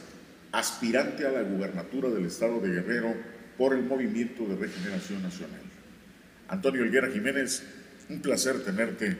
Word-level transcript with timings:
aspirante 0.51 1.25
a 1.25 1.31
la 1.31 1.41
gubernatura 1.41 2.09
del 2.09 2.25
Estado 2.25 2.59
de 2.59 2.69
Guerrero 2.69 3.15
por 3.57 3.73
el 3.73 3.83
Movimiento 3.83 4.45
de 4.47 4.55
Regeneración 4.55 5.21
Nacional. 5.21 5.61
Antonio 6.47 6.83
Elguera 6.83 7.09
Jiménez, 7.09 7.63
un 8.09 8.21
placer 8.21 8.63
tenerte 8.63 9.17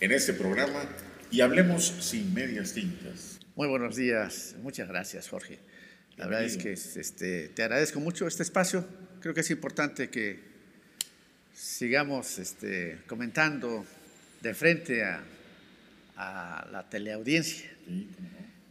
en 0.00 0.12
este 0.12 0.32
programa 0.32 0.84
y 1.30 1.40
hablemos 1.40 1.84
sin 2.00 2.32
medias 2.32 2.72
tintas. 2.72 3.40
Muy 3.56 3.66
buenos 3.66 3.96
días, 3.96 4.54
muchas 4.62 4.88
gracias 4.88 5.28
Jorge. 5.28 5.58
La 6.16 6.26
verdad 6.26 6.44
es 6.44 6.56
que 6.56 6.72
este, 6.72 7.48
te 7.48 7.62
agradezco 7.62 8.00
mucho 8.00 8.26
este 8.26 8.42
espacio. 8.42 8.86
Creo 9.20 9.34
que 9.34 9.40
es 9.40 9.50
importante 9.50 10.10
que 10.10 10.40
sigamos 11.54 12.38
este, 12.38 12.98
comentando 13.06 13.84
de 14.40 14.54
frente 14.54 15.04
a, 15.04 15.22
a 16.16 16.68
la 16.70 16.88
teleaudiencia. 16.88 17.70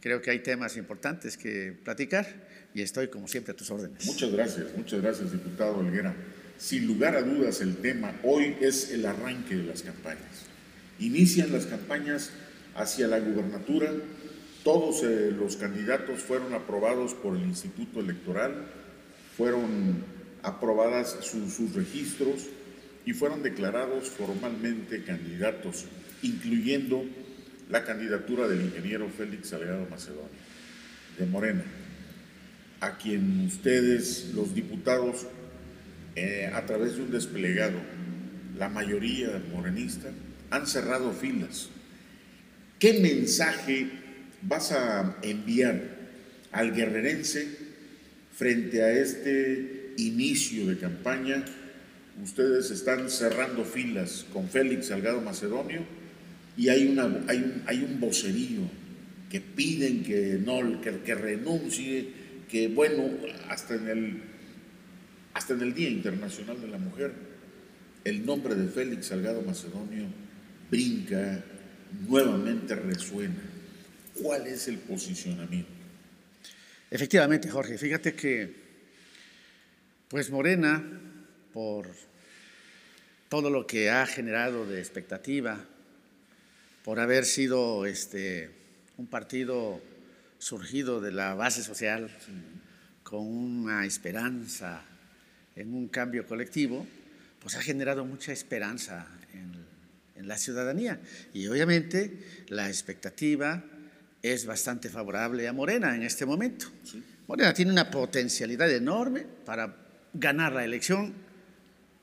Creo 0.00 0.22
que 0.22 0.30
hay 0.30 0.40
temas 0.40 0.76
importantes 0.76 1.36
que 1.36 1.72
platicar 1.84 2.26
y 2.74 2.82
estoy 2.82 3.08
como 3.08 3.28
siempre 3.28 3.52
a 3.52 3.56
tus 3.56 3.70
órdenes. 3.70 4.06
Muchas 4.06 4.32
gracias, 4.32 4.66
muchas 4.76 5.00
gracias, 5.02 5.32
diputado 5.32 5.78
Olguera. 5.78 6.14
Sin 6.58 6.86
lugar 6.86 7.16
a 7.16 7.22
dudas, 7.22 7.60
el 7.60 7.76
tema 7.76 8.14
hoy 8.22 8.56
es 8.60 8.90
el 8.90 9.06
arranque 9.06 9.56
de 9.56 9.64
las 9.64 9.82
campañas. 9.82 10.46
Inician 10.98 11.52
las 11.52 11.66
campañas 11.66 12.30
hacia 12.74 13.06
la 13.06 13.18
gubernatura 13.18 13.92
todos 14.68 15.02
eh, 15.02 15.30
los 15.30 15.56
candidatos 15.56 16.20
fueron 16.20 16.52
aprobados 16.52 17.14
por 17.14 17.36
el 17.36 17.42
Instituto 17.42 18.00
Electoral, 18.00 18.66
fueron 19.36 20.04
aprobadas 20.42 21.16
sus 21.22 21.74
registros 21.74 22.46
y 23.06 23.14
fueron 23.14 23.42
declarados 23.42 24.10
formalmente 24.10 25.04
candidatos, 25.04 25.86
incluyendo 26.22 27.02
la 27.70 27.84
candidatura 27.84 28.48
del 28.48 28.62
ingeniero 28.62 29.08
Félix 29.10 29.48
Salgado 29.48 29.86
Macedonio, 29.90 30.30
de 31.18 31.26
Morena, 31.26 31.64
a 32.80 32.96
quien 32.96 33.46
ustedes, 33.46 34.32
los 34.34 34.54
diputados, 34.54 35.26
eh, 36.16 36.50
a 36.52 36.64
través 36.64 36.96
de 36.96 37.02
un 37.02 37.10
desplegado, 37.10 37.78
la 38.56 38.68
mayoría 38.68 39.42
morenista, 39.52 40.08
han 40.50 40.66
cerrado 40.66 41.12
filas. 41.12 41.68
¿Qué 42.78 43.00
mensaje 43.00 43.88
vas 44.42 44.72
a 44.72 45.18
enviar 45.22 45.80
al 46.52 46.74
guerrerense 46.74 47.48
frente 48.34 48.82
a 48.82 48.92
este 48.92 49.94
inicio 49.98 50.66
de 50.66 50.78
campaña? 50.78 51.44
Ustedes 52.22 52.70
están 52.70 53.10
cerrando 53.10 53.64
filas 53.64 54.24
con 54.32 54.48
Félix 54.48 54.86
Salgado 54.86 55.20
Macedonio 55.20 55.82
y 56.58 56.68
hay, 56.68 56.88
una, 56.88 57.04
hay, 57.28 57.38
un, 57.38 57.62
hay 57.66 57.84
un 57.84 58.00
vocerío 58.00 58.62
que 59.30 59.40
piden 59.40 60.02
que 60.02 60.40
no, 60.44 60.80
que, 60.80 60.98
que 61.02 61.14
renuncie, 61.14 62.08
que 62.50 62.66
bueno, 62.66 63.10
hasta 63.48 63.76
en, 63.76 63.88
el, 63.88 64.22
hasta 65.34 65.54
en 65.54 65.62
el 65.62 65.72
Día 65.72 65.88
Internacional 65.88 66.60
de 66.60 66.66
la 66.66 66.78
Mujer, 66.78 67.12
el 68.04 68.26
nombre 68.26 68.56
de 68.56 68.68
Félix 68.68 69.06
Salgado 69.06 69.40
Macedonio 69.42 70.06
brinca, 70.68 71.44
nuevamente 72.08 72.74
resuena. 72.74 73.40
¿Cuál 74.20 74.48
es 74.48 74.66
el 74.66 74.78
posicionamiento? 74.78 75.70
Efectivamente, 76.90 77.48
Jorge, 77.48 77.78
fíjate 77.78 78.14
que, 78.14 78.52
pues 80.08 80.28
Morena, 80.28 80.82
por 81.52 81.86
todo 83.28 83.48
lo 83.48 83.64
que 83.64 83.90
ha 83.90 84.06
generado 84.06 84.66
de 84.66 84.80
expectativa, 84.80 85.64
por 86.88 87.00
haber 87.00 87.26
sido 87.26 87.84
este, 87.84 88.48
un 88.96 89.08
partido 89.08 89.78
surgido 90.38 91.02
de 91.02 91.12
la 91.12 91.34
base 91.34 91.62
social, 91.62 92.08
con 93.02 93.26
una 93.26 93.84
esperanza 93.84 94.80
en 95.54 95.74
un 95.74 95.88
cambio 95.88 96.26
colectivo, 96.26 96.86
pues 97.40 97.56
ha 97.56 97.60
generado 97.60 98.06
mucha 98.06 98.32
esperanza 98.32 99.06
en, 99.34 99.52
en 100.16 100.28
la 100.28 100.38
ciudadanía. 100.38 100.98
Y 101.34 101.46
obviamente 101.48 102.46
la 102.48 102.68
expectativa 102.68 103.62
es 104.22 104.46
bastante 104.46 104.88
favorable 104.88 105.46
a 105.46 105.52
Morena 105.52 105.94
en 105.94 106.04
este 106.04 106.24
momento. 106.24 106.68
Morena 107.26 107.52
tiene 107.52 107.70
una 107.70 107.90
potencialidad 107.90 108.72
enorme 108.72 109.26
para 109.44 109.76
ganar 110.14 110.54
la 110.54 110.64
elección 110.64 111.12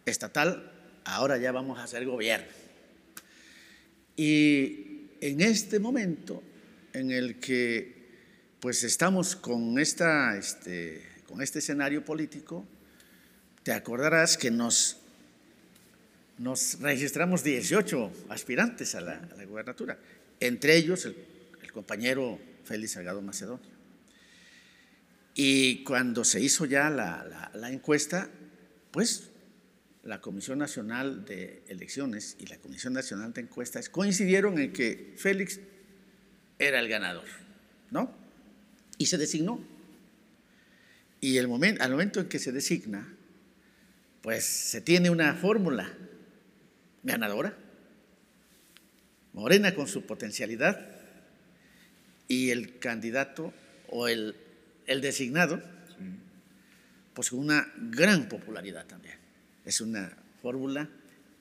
estatal. 0.06 0.72
Ahora 1.06 1.40
ya 1.40 1.52
vamos 1.52 1.80
a 1.80 1.86
hacer 1.86 2.06
gobierno. 2.06 2.65
Y 4.16 5.10
en 5.22 5.42
este 5.42 5.80
momento 5.80 6.42
en 6.94 7.12
el 7.12 7.40
que 7.40 7.96
pues 8.60 8.84
estamos 8.84 9.36
con, 9.36 9.78
esta, 9.78 10.38
este, 10.38 11.04
con 11.28 11.42
este 11.42 11.60
escenario 11.60 12.04
político, 12.04 12.66
te 13.64 13.74
acordarás 13.74 14.38
que 14.38 14.50
nos, 14.50 14.98
nos 16.38 16.80
registramos 16.80 17.44
18 17.44 18.12
aspirantes 18.30 18.96
a 18.96 19.02
la, 19.02 19.14
a 19.14 19.44
gubernatura, 19.46 20.00
entre 20.40 20.78
ellos 20.78 21.06
el 21.06 21.72
compañero 21.72 22.40
Félix 22.64 22.94
Salgado 22.94 23.22
Macedonio. 23.22 23.76
Y 25.36 25.84
cuando 25.84 26.24
se 26.24 26.40
hizo 26.42 26.66
ya 26.66 26.90
la, 26.90 27.52
la, 27.54 27.70
encuesta, 27.70 28.30
pues 28.92 29.30
la 30.06 30.22
Comisión 30.22 30.60
Nacional 30.60 31.26
de 31.26 31.64
Elecciones 31.68 32.38
y 32.40 32.46
la 32.46 32.58
Comisión 32.58 32.94
Nacional 32.94 33.34
de 33.34 33.42
Encuestas 33.42 33.90
coincidieron 33.90 34.60
en 34.60 34.72
que 34.72 35.14
Félix 35.18 35.60
era 36.60 36.80
el 36.80 36.88
ganador, 36.88 37.26
¿no? 37.90 38.14
Y 39.00 39.08
se 39.08 39.18
designó. 39.18 39.60
Y 41.20 41.38
el 41.38 41.48
momento, 41.48 41.84
al 41.84 41.92
momento 41.92 42.20
en 42.20 42.30
que 42.30 42.38
se 42.38 42.52
designa, 42.52 43.12
pues 44.22 44.46
se 44.46 44.80
tiene 44.80 45.10
una 45.10 45.34
fórmula 45.34 45.92
ganadora. 47.02 47.58
Morena 49.34 49.74
con 49.74 49.88
su 49.88 50.06
potencialidad 50.06 50.88
y 52.28 52.52
el 52.52 52.78
candidato 52.78 53.54
o 53.90 54.08
el, 54.08 54.36
el 54.86 55.02
designado, 55.02 55.62
pues 57.16 57.32
con 57.32 57.40
una 57.40 57.74
gran 57.76 58.30
popularidad 58.30 58.86
también. 58.86 59.25
Es 59.66 59.82
una 59.82 60.16
fórmula 60.42 60.90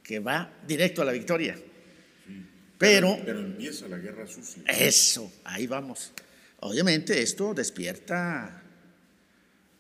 que 0.03 0.19
va 0.19 0.53
directo 0.67 1.03
a 1.03 1.05
la 1.05 1.13
victoria. 1.13 1.57
Pero, 2.79 3.19
pero, 3.25 3.41
empieza 3.41 3.89
la 3.89 3.99
guerra 3.99 4.27
sucia. 4.27 4.63
Eso, 4.67 5.33
ahí 5.45 5.67
vamos. 5.67 6.13
Obviamente 6.61 7.21
esto 7.23 7.55
despierta 7.55 8.63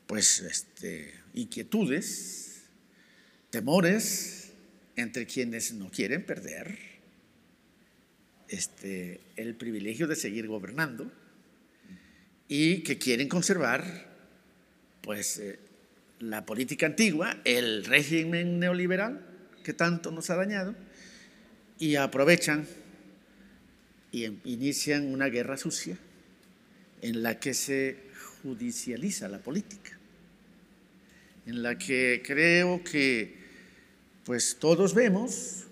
pues 0.07 0.41
este, 0.41 1.15
inquietudes, 1.35 2.63
temores 3.51 4.53
entre 4.97 5.27
quienes 5.27 5.73
no 5.73 5.91
quieren 5.91 6.25
perder 6.25 6.79
este, 8.49 9.21
el 9.37 9.57
privilegio 9.57 10.07
de 10.07 10.17
seguir 10.17 10.47
gobernando 10.47 11.11
y 12.49 12.83
que 12.83 12.99
quieren 12.99 13.29
conservar 13.29 14.13
pues 15.01 15.39
eh, 15.39 15.59
la 16.31 16.47
política 16.47 16.87
antigua, 16.87 17.37
el 17.45 17.85
régimen 17.85 18.59
neoliberal 18.59 19.21
que 19.63 19.73
tanto 19.73 20.11
nos 20.11 20.31
ha 20.31 20.37
dañado 20.37 20.75
y 21.79 21.97
aprovechan 21.97 22.67
y 24.13 24.25
em, 24.25 24.39
inician 24.45 25.07
una 25.07 25.27
guerra 25.27 25.57
sucia 25.57 25.99
en 27.03 27.23
la 27.23 27.39
que 27.39 27.55
se 27.55 27.97
judicializa 28.43 29.29
la 29.29 29.39
política. 29.39 29.99
en 31.47 31.63
la 31.63 31.77
que 31.77 32.23
creo 32.25 32.83
que 32.83 33.35
pues 34.25 34.57
todos 34.59 34.95
vemos 34.95 35.65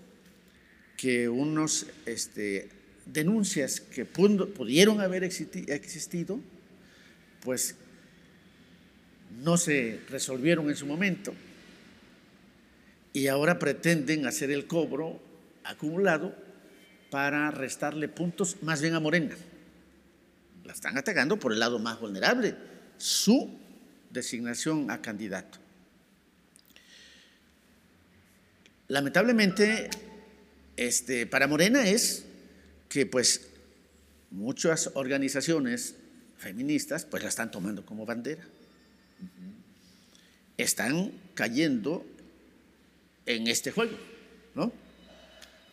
que 0.95 1.27
unos 1.27 1.87
este, 2.05 2.69
denuncias 3.05 3.81
que 3.81 4.05
pudieron 4.05 5.01
haber 5.01 5.23
existido, 5.23 6.39
pues 7.41 7.75
no 9.41 9.57
se 9.57 10.01
resolvieron 10.09 10.69
en 10.69 10.75
su 10.75 10.85
momento 10.85 11.33
y 13.13 13.27
ahora 13.27 13.59
pretenden 13.59 14.25
hacer 14.25 14.51
el 14.51 14.67
cobro 14.67 15.21
acumulado 15.63 16.35
para 17.09 17.51
restarle 17.51 18.07
puntos 18.07 18.57
más 18.61 18.81
bien 18.81 18.95
a 18.95 18.99
Morena. 18.99 19.35
La 20.63 20.73
están 20.73 20.97
atacando 20.97 21.37
por 21.37 21.53
el 21.53 21.59
lado 21.59 21.77
más 21.77 21.99
vulnerable, 21.99 22.55
su 22.97 23.55
designación 24.09 24.89
a 24.89 25.01
candidato. 25.01 25.59
Lamentablemente, 28.87 29.89
este, 30.75 31.27
para 31.27 31.47
Morena 31.47 31.87
es 31.87 32.25
que 32.89 33.05
pues 33.05 33.47
muchas 34.31 34.91
organizaciones 34.95 35.95
feministas 36.37 37.05
pues 37.05 37.23
la 37.23 37.29
están 37.29 37.51
tomando 37.51 37.85
como 37.85 38.05
bandera. 38.05 38.43
Están 40.57 41.11
cayendo 41.33 42.05
en 43.25 43.47
este 43.47 43.71
juego, 43.71 43.97
¿no? 44.55 44.71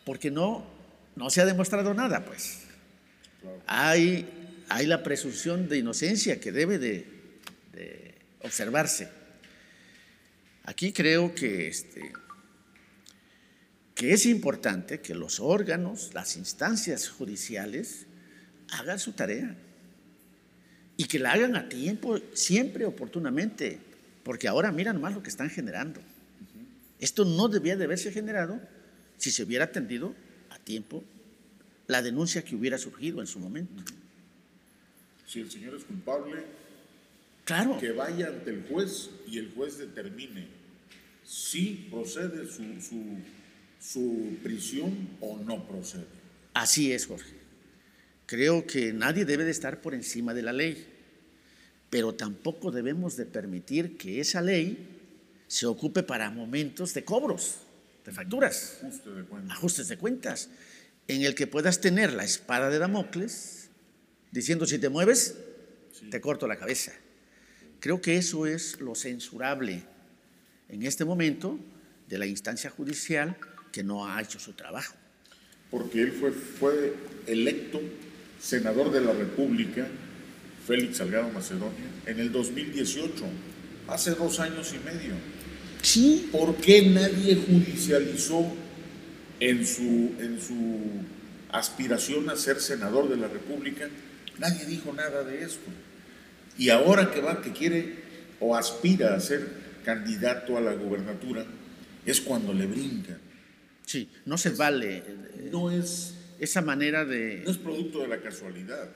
Porque 0.05 0.31
no, 0.31 0.65
no 1.15 1.29
se 1.29 1.41
ha 1.41 1.45
demostrado 1.45 1.93
nada, 1.93 2.25
pues. 2.25 2.61
Hay, 3.67 4.27
hay 4.69 4.85
la 4.85 5.03
presunción 5.03 5.67
de 5.67 5.79
inocencia 5.79 6.39
que 6.39 6.51
debe 6.51 6.79
de, 6.79 7.21
observarse. 8.43 9.07
Aquí 10.63 10.91
creo 10.93 11.35
que 11.35 11.67
este, 11.67 12.11
que 13.93 14.13
es 14.13 14.25
importante 14.25 14.99
que 14.99 15.13
los 15.13 15.39
órganos, 15.39 16.13
las 16.13 16.37
instancias 16.37 17.07
judiciales, 17.07 18.07
hagan 18.71 18.97
su 18.97 19.13
tarea 19.13 19.55
y 21.01 21.05
que 21.05 21.17
la 21.17 21.31
hagan 21.31 21.55
a 21.55 21.67
tiempo, 21.67 22.19
siempre 22.33 22.85
oportunamente, 22.85 23.79
porque 24.23 24.47
ahora 24.47 24.71
miran 24.71 25.01
más 25.01 25.15
lo 25.15 25.23
que 25.23 25.29
están 25.29 25.49
generando. 25.49 25.99
Esto 26.99 27.25
no 27.25 27.47
debía 27.47 27.75
de 27.75 27.85
haberse 27.85 28.11
generado 28.11 28.61
si 29.17 29.31
se 29.31 29.41
hubiera 29.41 29.65
atendido 29.65 30.13
a 30.51 30.59
tiempo 30.59 31.03
la 31.87 32.03
denuncia 32.03 32.43
que 32.43 32.55
hubiera 32.55 32.77
surgido 32.77 33.19
en 33.19 33.25
su 33.25 33.39
momento. 33.39 33.81
Si 35.25 35.39
el 35.39 35.49
señor 35.49 35.73
es 35.73 35.85
culpable, 35.85 36.43
claro. 37.45 37.79
que 37.79 37.93
vaya 37.93 38.27
ante 38.27 38.51
el 38.51 38.61
juez 38.69 39.09
y 39.27 39.39
el 39.39 39.51
juez 39.55 39.79
determine 39.79 40.49
si 41.25 41.87
procede 41.89 42.45
su 42.47 42.63
su 43.79 44.37
prisión 44.43 45.09
o 45.19 45.39
no 45.39 45.67
procede. 45.67 46.05
Así 46.53 46.91
es, 46.91 47.07
Jorge. 47.07 47.33
Creo 48.27 48.67
que 48.67 48.93
nadie 48.93 49.25
debe 49.25 49.43
de 49.43 49.51
estar 49.51 49.81
por 49.81 49.95
encima 49.95 50.35
de 50.35 50.43
la 50.43 50.53
ley, 50.53 50.90
pero 51.91 52.15
tampoco 52.15 52.71
debemos 52.71 53.17
de 53.17 53.25
permitir 53.25 53.97
que 53.97 54.21
esa 54.21 54.41
ley 54.41 54.97
se 55.47 55.65
ocupe 55.65 56.01
para 56.01 56.31
momentos 56.31 56.93
de 56.93 57.03
cobros, 57.03 57.57
de 58.05 58.13
facturas, 58.13 58.79
ajustes 59.49 59.89
de 59.89 59.97
cuentas, 59.97 60.49
en 61.09 61.23
el 61.23 61.35
que 61.35 61.47
puedas 61.47 61.81
tener 61.81 62.13
la 62.13 62.23
espada 62.23 62.69
de 62.69 62.79
Damocles 62.79 63.69
diciendo 64.31 64.65
si 64.65 64.79
te 64.79 64.87
mueves, 64.87 65.35
te 66.09 66.21
corto 66.21 66.47
la 66.47 66.55
cabeza. 66.55 66.93
Creo 67.81 68.01
que 68.01 68.15
eso 68.15 68.47
es 68.47 68.79
lo 68.79 68.95
censurable 68.95 69.83
en 70.69 70.83
este 70.83 71.03
momento 71.03 71.59
de 72.07 72.17
la 72.17 72.25
instancia 72.25 72.69
judicial 72.69 73.35
que 73.73 73.83
no 73.83 74.07
ha 74.07 74.21
hecho 74.21 74.39
su 74.39 74.53
trabajo. 74.53 74.95
Porque 75.69 76.01
él 76.01 76.13
fue, 76.13 76.31
fue 76.31 76.93
electo 77.27 77.81
senador 78.39 78.93
de 78.93 79.01
la 79.01 79.11
República, 79.11 79.89
Félix 80.65 80.97
Salgado 80.97 81.29
Macedonia, 81.29 81.85
en 82.05 82.19
el 82.19 82.31
2018, 82.31 83.23
hace 83.87 84.11
dos 84.11 84.39
años 84.39 84.73
y 84.73 84.85
medio. 84.85 85.13
Sí. 85.81 86.29
¿Por 86.31 86.55
qué 86.55 86.83
nadie 86.83 87.35
judicializó 87.35 88.45
en 89.39 89.65
su, 89.65 90.13
en 90.19 90.39
su 90.39 90.79
aspiración 91.51 92.29
a 92.29 92.35
ser 92.35 92.59
senador 92.59 93.09
de 93.09 93.17
la 93.17 93.27
República? 93.27 93.89
Nadie 94.37 94.65
dijo 94.65 94.93
nada 94.93 95.23
de 95.23 95.43
esto. 95.43 95.69
Y 96.57 96.69
ahora 96.69 97.11
que 97.11 97.21
va, 97.21 97.41
que 97.41 97.51
quiere 97.51 97.95
o 98.39 98.55
aspira 98.55 99.15
a 99.15 99.19
ser 99.19 99.47
candidato 99.83 100.57
a 100.57 100.61
la 100.61 100.73
gubernatura, 100.73 101.45
es 102.05 102.21
cuando 102.21 102.53
le 102.53 102.67
brinca. 102.67 103.17
Sí, 103.85 104.09
no 104.25 104.37
se 104.37 104.51
vale. 104.51 104.97
Eh, 104.97 105.49
no 105.51 105.71
es. 105.71 106.15
Esa 106.39 106.61
manera 106.61 107.05
de. 107.05 107.41
No 107.45 107.51
es 107.51 107.57
producto 107.57 107.99
de 107.99 108.07
la 108.07 108.21
casualidad. 108.21 108.89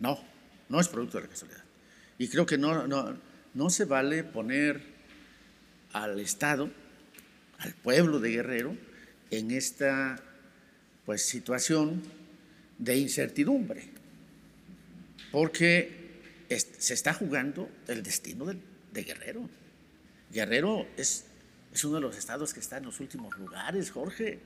No, 0.00 0.22
no 0.68 0.80
es 0.80 0.88
producto 0.88 1.18
de 1.18 1.24
la 1.24 1.30
casualidad. 1.30 1.62
Y 2.18 2.28
creo 2.28 2.46
que 2.46 2.58
no, 2.58 2.86
no, 2.86 3.16
no 3.54 3.70
se 3.70 3.84
vale 3.84 4.24
poner 4.24 4.80
al 5.92 6.18
Estado, 6.20 6.70
al 7.58 7.74
pueblo 7.74 8.20
de 8.20 8.30
Guerrero, 8.30 8.76
en 9.30 9.50
esta 9.50 10.20
pues, 11.06 11.26
situación 11.26 12.02
de 12.78 12.96
incertidumbre. 12.96 13.88
Porque 15.32 16.04
se 16.48 16.94
está 16.94 17.12
jugando 17.14 17.68
el 17.88 18.02
destino 18.02 18.46
de 18.46 19.02
Guerrero. 19.02 19.48
Guerrero 20.30 20.86
es 20.96 21.24
es 21.74 21.84
uno 21.84 21.96
de 21.96 22.02
los 22.02 22.16
estados 22.16 22.54
que 22.54 22.60
está 22.60 22.76
en 22.76 22.84
los 22.84 23.00
últimos 23.00 23.36
lugares, 23.36 23.90
Jorge. 23.90 24.38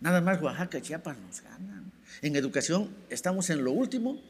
Nada 0.00 0.20
más 0.20 0.40
Oaxaca 0.40 0.78
y 0.78 0.82
Chiapas 0.82 1.18
nos 1.18 1.40
ganan. 1.40 1.90
En 2.22 2.36
educación 2.36 2.94
estamos 3.10 3.50
en 3.50 3.64
lo 3.64 3.72
último 3.72 4.22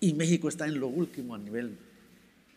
y 0.00 0.14
México 0.14 0.48
está 0.48 0.66
en 0.66 0.80
lo 0.80 0.88
último 0.88 1.34
a 1.34 1.38
nivel 1.38 1.76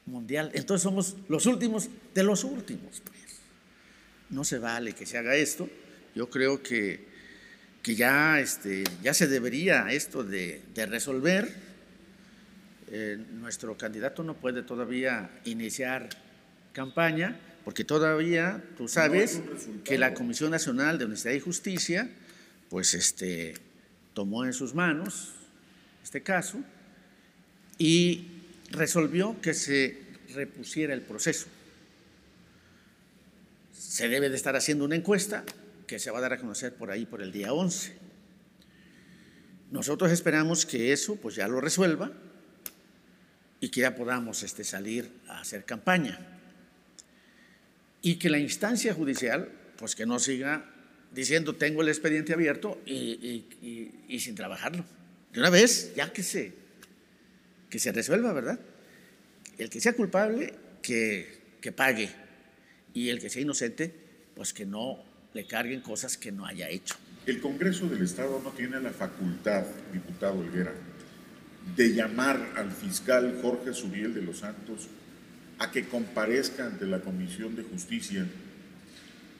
mundial. 0.06 0.51
Entonces 0.54 0.84
somos 0.84 1.18
los 1.28 1.45
últimos 1.45 1.90
de 2.13 2.24
los 2.24 2.44
últimos. 2.44 3.01
Pues. 3.01 3.40
No 4.30 4.44
se 4.44 4.57
vale 4.60 4.94
que 4.94 5.06
se 5.06 5.18
haga 5.18 5.36
esto. 5.36 5.69
Yo 6.16 6.30
creo 6.30 6.63
que, 6.63 7.06
que 7.81 7.95
ya, 7.95 8.40
este, 8.40 8.84
ya 9.01 9.13
se 9.13 9.28
debería 9.28 9.92
esto 9.92 10.24
de, 10.24 10.62
resolver. 10.75 11.54
Eh, 12.92 13.18
nuestro 13.40 13.78
candidato 13.78 14.23
no 14.23 14.35
puede 14.35 14.64
todavía 14.64 15.30
iniciar 15.45 16.09
campaña 16.73 17.40
porque 17.64 17.83
todavía 17.83 18.62
tú 18.78 18.88
sabes 18.88 19.42
que 19.83 19.97
la 19.97 20.14
Comisión 20.14 20.52
Nacional 20.52 20.97
de 20.97 21.06
Honestidad 21.06 21.33
y 21.33 21.40
Justicia, 21.40 22.09
pues 22.69 22.94
este, 22.94 23.56
tomó 24.14 24.45
en 24.45 24.54
sus 24.54 24.73
manos 24.76 25.33
este 26.04 26.21
caso 26.21 26.59
y 27.77 28.27
resolvió 28.71 29.39
que 29.42 29.53
se 29.53 30.01
repusiera 30.33 30.94
el 30.94 31.01
proceso. 31.01 31.47
Se 33.71 34.07
debe 34.07 34.30
de 34.30 34.35
estar 34.35 34.56
haciendo 34.56 34.85
una 34.85 34.95
encuesta 34.95 35.44
que 35.87 35.99
se 35.99 36.11
va 36.11 36.19
a 36.19 36.21
dar 36.21 36.33
a 36.33 36.39
conocer 36.39 36.73
por 36.73 36.92
ahí 36.92 37.06
por 37.06 37.21
el 37.21 37.31
día 37.31 37.53
11. 37.53 37.94
Nosotros 39.71 40.11
esperamos 40.11 40.65
que 40.65 40.94
eso 40.94 41.15
pues 41.15 41.35
ya 41.35 41.47
lo 41.47 41.59
resuelva 41.59 42.11
y 43.59 43.69
que 43.69 43.81
ya 43.81 43.95
podamos 43.95 44.44
este, 44.44 44.63
salir 44.63 45.09
a 45.27 45.42
hacer 45.42 45.65
campaña 45.65 46.19
y 48.01 48.15
que 48.15 48.30
la 48.30 48.37
instancia 48.37 48.94
judicial, 48.94 49.49
pues 49.77 49.95
que 49.95 50.06
no 50.06 50.19
siga 50.19 50.69
diciendo 51.13 51.56
tengo 51.56 51.81
el 51.81 51.87
expediente 51.87 52.33
abierto 52.33 52.81
y, 52.85 53.45
sin 54.19 54.35
trabajarlo. 54.35 54.83
De 55.31 55.39
una 55.39 55.49
vez, 55.49 55.94
ya 55.95 56.11
que 56.11 56.21
se, 56.21 56.53
que 57.73 57.80
se 57.80 57.92
resuelva, 57.92 58.31
¿verdad? 58.33 58.59
El 59.57 59.68
que 59.71 59.81
sea 59.81 59.94
culpable, 59.94 60.53
que, 60.83 61.39
que 61.59 61.71
pague. 61.71 62.07
Y 62.94 63.09
el 63.09 63.19
que 63.19 63.31
sea 63.31 63.42
inocente, 63.42 63.92
pues 64.35 64.53
que 64.53 64.63
no 64.63 65.03
le 65.33 65.47
carguen 65.47 65.81
cosas 65.81 66.15
que 66.15 66.31
no 66.31 66.45
haya 66.45 66.69
hecho. 66.69 66.94
El 67.25 67.42
Congreso 67.42 67.87
del 67.87 68.03
Estado 68.03 68.39
no 68.44 68.51
tiene 68.51 68.80
la 68.80 68.92
facultad, 68.92 69.65
diputado 69.92 70.37
Olguera, 70.37 70.71
de 71.75 71.95
llamar 71.95 72.53
al 72.57 72.71
fiscal 72.71 73.39
Jorge 73.42 73.73
Subiel 73.73 74.13
de 74.13 74.21
los 74.21 74.37
Santos 74.37 74.87
a 75.57 75.71
que 75.71 75.87
comparezca 75.87 76.68
ante 76.68 76.85
la 76.85 76.99
Comisión 76.99 77.56
de 77.56 77.63
Justicia 77.63 78.23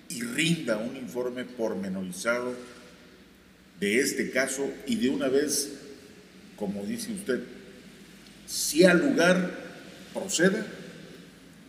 y 0.09 0.23
rinda 0.23 0.79
un 0.79 0.97
informe 0.97 1.43
pormenorizado 1.43 2.55
de 3.79 3.99
este 3.99 4.31
caso 4.31 4.73
y 4.87 4.95
de 4.95 5.09
una 5.09 5.27
vez, 5.27 5.71
como 6.55 6.83
dice 6.83 7.11
usted, 7.13 7.43
si 8.45 8.85
al 8.85 9.00
lugar 9.00 9.51
proceda 10.13 10.65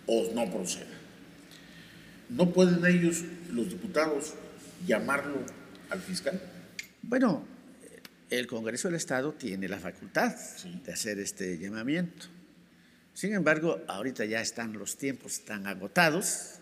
o 0.07 0.31
no 0.35 0.50
proceda. 0.50 0.87
¿No 2.28 2.52
pueden 2.52 2.85
ellos, 2.87 3.23
los 3.50 3.69
diputados, 3.69 4.35
llamarlo 4.87 5.45
al 5.90 6.00
fiscal? 6.00 6.40
Bueno, 7.02 7.47
el 8.31 8.47
Congreso 8.47 8.88
del 8.88 8.97
Estado 8.97 9.33
tiene 9.33 9.69
la 9.69 9.78
facultad 9.78 10.35
de 10.85 10.93
hacer 10.93 11.19
este 11.19 11.59
llamamiento 11.59 12.26
Sin 13.12 13.35
embargo, 13.35 13.83
ahorita 13.87 14.25
ya 14.25 14.40
están 14.40 14.73
los 14.73 14.97
tiempos 14.97 15.40
tan 15.45 15.66
agotados 15.66 16.61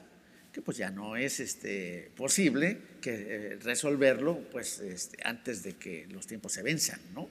que 0.53 0.61
pues 0.61 0.77
ya 0.77 0.91
no 0.91 1.17
es 1.17 1.41
este, 1.41 2.11
posible 2.15 2.79
que, 3.01 3.15
eh, 3.15 3.59
resolverlo 3.63 4.39
pues, 4.51 4.81
este, 4.81 5.17
antes 5.27 5.63
de 5.63 5.77
que 5.77 6.07
los 6.11 6.27
tiempos 6.27 6.53
se 6.53 6.63
venzan, 6.63 7.01
¿no? 7.15 7.29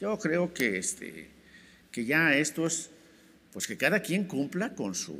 Yo 0.00 0.18
creo 0.18 0.54
que, 0.54 0.78
este, 0.78 1.28
que 1.92 2.04
ya 2.04 2.34
esto 2.34 2.66
es, 2.66 2.90
pues 3.52 3.66
que 3.66 3.76
cada 3.76 4.00
quien 4.00 4.24
cumpla 4.24 4.74
con 4.74 4.94
su 4.94 5.16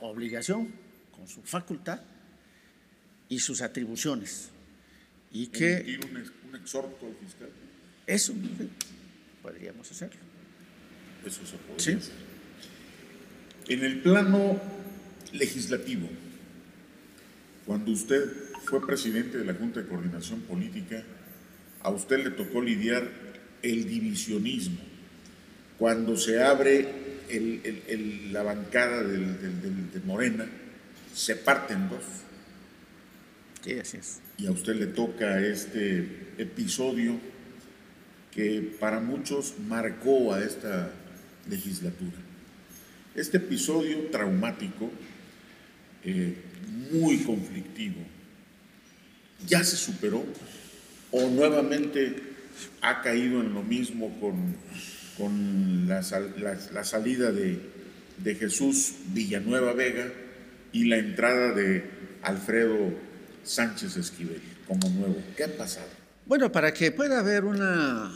obligación, 0.00 0.70
con 1.10 1.26
su 1.26 1.42
facultad 1.42 2.00
y 3.28 3.40
sus 3.40 3.62
atribuciones. 3.62 4.50
Y 5.32 5.46
que... 5.46 5.98
Un, 6.10 6.50
un 6.50 6.56
exhorto 6.56 7.06
al 7.06 7.16
fiscal. 7.16 7.48
Eso 8.06 8.34
podríamos 9.42 9.90
hacerlo. 9.90 10.20
Eso 11.24 11.46
se 11.46 11.56
podría 11.56 11.96
hacer. 11.96 12.12
En 13.68 13.84
el 13.84 14.02
plano 14.02 14.60
legislativo, 15.32 16.08
cuando 17.64 17.92
usted 17.92 18.30
fue 18.64 18.84
presidente 18.86 19.38
de 19.38 19.44
la 19.44 19.54
Junta 19.54 19.80
de 19.80 19.88
Coordinación 19.88 20.40
Política, 20.42 21.02
a 21.80 21.90
usted 21.90 22.22
le 22.24 22.30
tocó 22.30 22.60
lidiar 22.60 23.08
el 23.62 23.88
divisionismo. 23.88 24.91
Cuando 25.82 26.16
se 26.16 26.40
abre 26.40 26.86
la 28.30 28.44
bancada 28.44 29.02
de 29.02 30.00
Morena, 30.04 30.46
se 31.12 31.34
parten 31.34 31.88
dos. 31.88 32.04
Sí, 33.64 33.80
así 33.80 33.96
es. 33.96 34.20
Y 34.38 34.46
a 34.46 34.52
usted 34.52 34.76
le 34.76 34.86
toca 34.86 35.40
este 35.40 36.34
episodio 36.38 37.18
que 38.30 38.76
para 38.78 39.00
muchos 39.00 39.54
marcó 39.66 40.32
a 40.32 40.44
esta 40.44 40.92
legislatura. 41.50 42.16
Este 43.16 43.38
episodio 43.38 44.06
traumático 44.12 44.88
eh, 46.04 46.36
muy 46.92 47.24
conflictivo. 47.24 48.02
¿Ya 49.48 49.64
se 49.64 49.74
superó? 49.74 50.24
¿O 51.10 51.28
nuevamente 51.28 52.22
ha 52.82 53.02
caído 53.02 53.40
en 53.40 53.52
lo 53.52 53.64
mismo 53.64 54.16
con, 54.20 54.54
con 55.22 55.86
la, 55.86 56.02
salida 56.02 57.30
de, 57.30 57.60
de 58.18 58.34
Jesús 58.34 58.94
Villanueva 59.14 59.72
Vega 59.72 60.12
y 60.72 60.86
la 60.86 60.96
entrada 60.96 61.52
de 61.52 61.84
Alfredo 62.22 62.92
Sánchez 63.44 63.96
Esquivel 63.96 64.42
como 64.66 64.88
nuevo? 64.88 65.22
¿Qué 65.36 65.44
ha 65.44 65.56
pasado? 65.56 65.86
Bueno, 66.26 66.50
para 66.50 66.74
que 66.74 66.90
pueda 66.90 67.20
haber 67.20 67.44
una 67.44 68.12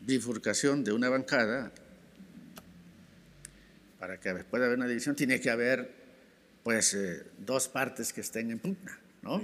bifurcación 0.00 0.84
de 0.84 0.92
una 0.92 1.10
bancada, 1.10 1.70
para 3.98 4.18
que 4.18 4.32
pueda 4.44 4.64
haber 4.64 4.78
una 4.78 4.88
división, 4.88 5.16
tiene 5.16 5.38
que 5.38 5.50
haber 5.50 5.92
pues 6.62 6.94
eh, 6.94 7.26
dos 7.40 7.68
partes 7.68 8.14
que 8.14 8.22
estén 8.22 8.50
en 8.50 8.58
pugna, 8.58 8.98
¿no? 9.20 9.42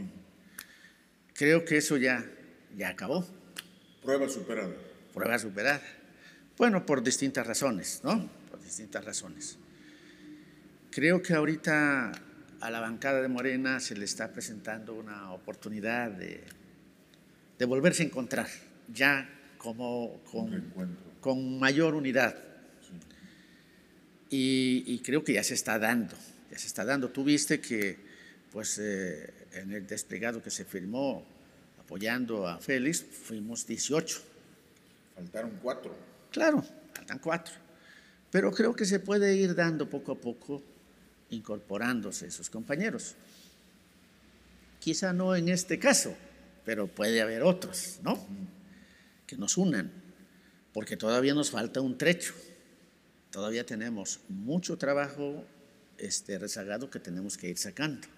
Creo 1.35 1.66
que 1.66 1.76
eso 1.76 1.99
ya, 1.99 2.25
ya 2.78 2.88
acabó. 2.88 3.26
Prueba 4.02 4.26
superada. 4.26 4.73
Prueba 5.12 5.38
superada. 5.38 5.83
Bueno, 6.56 6.87
por 6.87 7.02
distintas 7.02 7.46
razones, 7.46 8.00
¿no? 8.04 8.28
Por 8.50 8.62
distintas 8.62 9.04
razones. 9.04 9.58
Creo 10.90 11.23
que 11.23 11.34
ahorita 11.34 12.12
a 12.61 12.70
la 12.70 12.80
bancada 12.80 13.20
de 13.20 13.28
Morena 13.28 13.80
se 13.80 13.96
le 13.96 14.04
está 14.04 14.32
presentando 14.32 14.94
una 14.94 15.32
oportunidad 15.32 16.11
de, 16.11 16.44
de 17.58 17.64
volverse 17.64 18.02
a 18.02 18.06
encontrar, 18.06 18.49
ya 18.92 19.28
como 19.58 20.20
con, 20.30 20.73
con 21.20 21.58
mayor 21.58 21.94
unidad. 21.94 22.37
Y, 24.30 24.84
y 24.87 25.00
creo 25.00 25.23
que 25.25 25.34
ya 25.34 25.44
se 25.44 25.54
está 25.54 25.78
dando 25.78 26.16
se 26.58 26.66
está 26.66 26.84
dando. 26.84 27.11
Tú 27.11 27.25
viste 27.25 27.61
que 27.61 27.96
pues, 28.52 28.78
eh, 28.78 29.32
en 29.52 29.73
el 29.73 29.87
desplegado 29.87 30.42
que 30.42 30.50
se 30.50 30.64
firmó 30.64 31.25
apoyando 31.78 32.46
a 32.46 32.58
Félix 32.58 33.02
fuimos 33.02 33.66
18. 33.66 34.23
Faltaron 35.14 35.58
cuatro. 35.62 35.94
Claro, 36.35 36.64
faltan 36.93 37.21
cuatro. 37.21 37.55
Pero 38.33 38.50
creo 38.50 38.75
que 38.75 38.85
se 38.85 38.99
puede 38.99 39.37
ir 39.37 39.55
dando 39.55 39.88
poco 39.88 40.11
a 40.11 40.21
poco, 40.21 40.64
incorporándose 41.31 42.26
esos 42.26 42.50
compañeros. 42.50 43.14
Quizá 44.81 45.12
no 45.12 45.37
en 45.37 45.49
este 45.49 45.79
caso, 45.79 46.12
pero 46.64 46.88
puede 46.88 47.23
haber 47.23 47.45
otros, 47.45 48.00
¿no? 48.03 48.19
Que 49.29 49.37
nos 49.37 49.57
unan, 49.57 49.93
porque 50.73 50.97
todavía 50.97 51.35
nos 51.35 51.53
falta 51.53 51.81
un 51.81 51.97
trecho. 51.97 52.35
Todavía 53.31 53.64
tenemos 53.64 54.19
mucho 54.29 54.76
trabajo 54.76 55.45
este, 55.99 56.37
rezagado 56.41 56.91
que 56.91 56.99
tenemos 56.99 57.37
que 57.38 57.49
ir 57.49 57.59
sacando. 57.59 58.09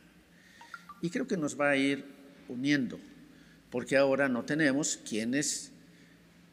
Y 1.03 1.11
creo 1.11 1.27
que 1.27 1.37
nos 1.37 1.61
va 1.61 1.69
a 1.69 1.77
ir 1.77 2.07
uniendo, 2.49 2.99
porque 3.71 3.99
ahora 3.99 4.31
no 4.31 4.47
tenemos 4.47 4.97
quienes 5.07 5.71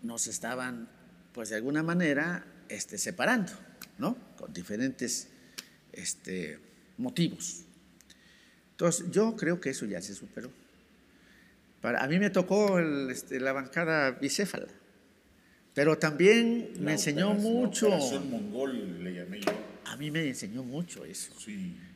nos 0.02 0.28
estaban, 0.28 0.90
pues 1.34 1.50
de 1.50 1.56
alguna 1.56 1.84
manera, 1.84 2.46
este, 2.70 2.98
separando, 2.98 3.52
¿no? 3.98 4.18
Con 4.38 4.54
diferentes 4.54 5.30
este, 5.92 6.60
motivos. 6.98 7.64
Entonces, 8.72 9.08
yo 9.12 9.36
creo 9.36 9.60
que 9.60 9.72
eso 9.72 9.86
ya 9.86 10.02
se 10.02 10.14
superó. 10.14 10.52
Para, 11.82 12.04
a 12.04 12.08
mí 12.08 12.20
me 12.20 12.30
tocó 12.30 12.80
este, 12.80 13.40
la 13.40 13.52
bancada 13.52 14.12
bicéfala, 14.12 14.68
pero 15.74 15.98
también 15.98 16.72
me 16.80 16.94
enseñó 16.94 17.34
mucho. 17.34 17.90
mongol 17.90 19.04
le 19.04 19.14
llamé 19.14 19.42
yo 19.42 19.74
a 19.94 19.98
mí 19.98 20.10
me 20.10 20.28
enseñó 20.28 20.64
mucho 20.64 21.06
eso. 21.06 21.32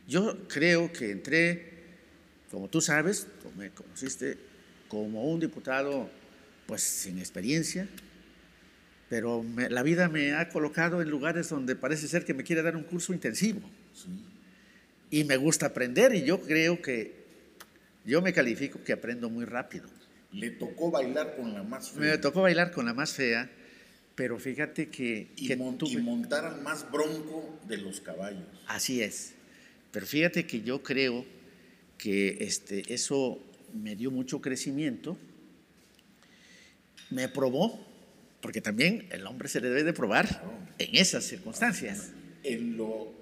Yo 0.08 0.48
creo 0.48 0.94
que 0.94 1.10
entré, 1.10 1.74
como 2.52 2.68
tú 2.68 2.80
sabes, 2.80 3.28
tú 3.42 3.52
me 3.58 3.72
conociste 3.72 4.38
como 4.88 5.24
un 5.24 5.40
diputado 5.40 6.08
pues 6.68 6.84
sin 6.84 7.18
experiencia, 7.18 7.88
pero 9.10 9.46
la 9.70 9.84
vida 9.84 10.10
me 10.10 10.34
ha 10.34 10.50
colocado 10.50 11.02
en 11.02 11.10
lugares 11.10 11.50
donde 11.50 11.76
parece 11.76 12.08
ser 12.08 12.26
que 12.26 12.34
me 12.34 12.44
quiere 12.44 12.62
dar 12.62 12.76
un 12.76 12.84
curso 12.84 13.14
intensivo. 13.14 13.62
Y 15.10 15.24
me 15.24 15.38
gusta 15.38 15.68
aprender 15.68 16.14
y 16.14 16.24
yo 16.24 16.42
creo 16.42 16.82
que 16.82 17.16
yo 18.06 18.22
me 18.22 18.34
califico 18.34 18.84
que 18.84 18.94
aprendo 18.94 19.30
muy 19.30 19.46
rápido. 19.46 19.88
Le 20.32 20.52
tocó 20.52 20.92
bailar 20.92 21.36
con 21.38 21.54
la 21.54 21.64
más 21.64 21.92
fea. 21.92 22.02
Me 22.02 22.18
tocó 22.18 22.42
bailar 22.42 22.72
con 22.72 22.86
la 22.86 22.94
más 22.94 23.14
fea 23.14 23.50
pero 24.18 24.40
fíjate 24.40 24.90
que... 24.90 25.28
Y, 25.36 25.56
montar 26.02 26.44
al 26.44 26.60
más 26.64 26.92
bronco 26.92 27.60
de 27.68 27.78
los 27.78 28.02
caballos. 28.02 28.48
Así 28.66 29.04
es. 29.04 29.34
Pero 29.92 30.08
fíjate 30.08 30.48
que 30.48 30.64
yo 30.64 30.82
creo 30.82 31.24
que 32.00 32.40
este, 32.42 32.92
eso 32.92 33.40
me 33.76 33.96
dio 33.96 34.10
mucho 34.10 34.42
crecimiento, 34.42 35.20
me 37.12 37.30
probó, 37.30 37.80
porque 38.48 38.62
también 38.62 39.06
el 39.12 39.28
hombre 39.28 39.50
se 39.50 39.60
le 39.60 39.68
debe 39.68 39.84
de 39.84 39.92
probar 39.92 40.42
en 40.80 40.96
esas 40.96 41.26
circunstancias. 41.26 42.12
En 42.46 42.78
lo, 42.78 43.14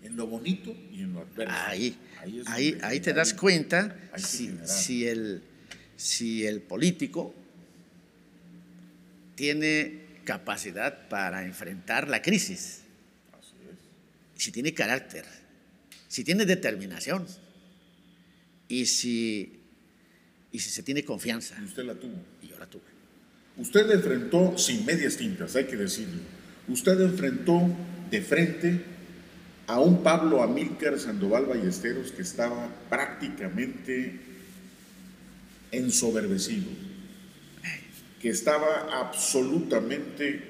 en 0.00 0.16
lo 0.16 0.28
bonito 0.28 0.76
y 0.92 1.00
en 1.00 1.12
lo 1.12 1.22
adverso. 1.22 1.52
Ahí, 1.66 1.98
ahí, 2.46 2.78
ahí, 2.82 3.00
te 3.00 3.12
das 3.12 3.34
cuenta 3.34 3.98
si, 4.16 4.56
si, 4.64 5.08
el, 5.08 5.42
si 5.96 6.46
el 6.46 6.60
político 6.60 7.34
tiene 9.34 10.02
capacidad 10.22 11.08
para 11.08 11.44
enfrentar 11.44 12.06
la 12.08 12.22
crisis. 12.22 12.82
Así 13.32 13.56
es. 13.68 14.40
Si 14.40 14.52
tiene 14.52 14.72
carácter, 14.72 15.24
si 16.06 16.22
tiene 16.22 16.46
determinación 16.46 17.26
y 18.68 18.86
si, 18.86 19.58
y 20.52 20.60
si 20.60 20.70
se 20.70 20.84
tiene 20.84 21.04
confianza. 21.04 21.56
Y 21.60 21.64
usted 21.64 21.82
la 21.82 21.96
tuvo. 21.96 22.22
Y 22.40 22.46
yo 22.46 22.56
la 22.56 22.66
tuve. 22.66 22.98
Usted 23.58 23.90
enfrentó 23.90 24.56
sin 24.56 24.86
medias 24.86 25.16
tintas, 25.16 25.56
hay 25.56 25.64
que 25.64 25.76
decirlo. 25.76 26.20
Usted 26.68 27.00
enfrentó 27.00 27.68
de 28.10 28.22
frente 28.22 28.82
a 29.66 29.80
un 29.80 30.02
Pablo 30.02 30.42
Amílcar 30.42 30.98
Sandoval 30.98 31.46
Ballesteros 31.46 32.12
que 32.12 32.22
estaba 32.22 32.68
prácticamente 32.88 34.20
ensoberbecido 35.70 36.88
que 38.20 38.30
estaba 38.30 38.88
absolutamente 38.92 40.42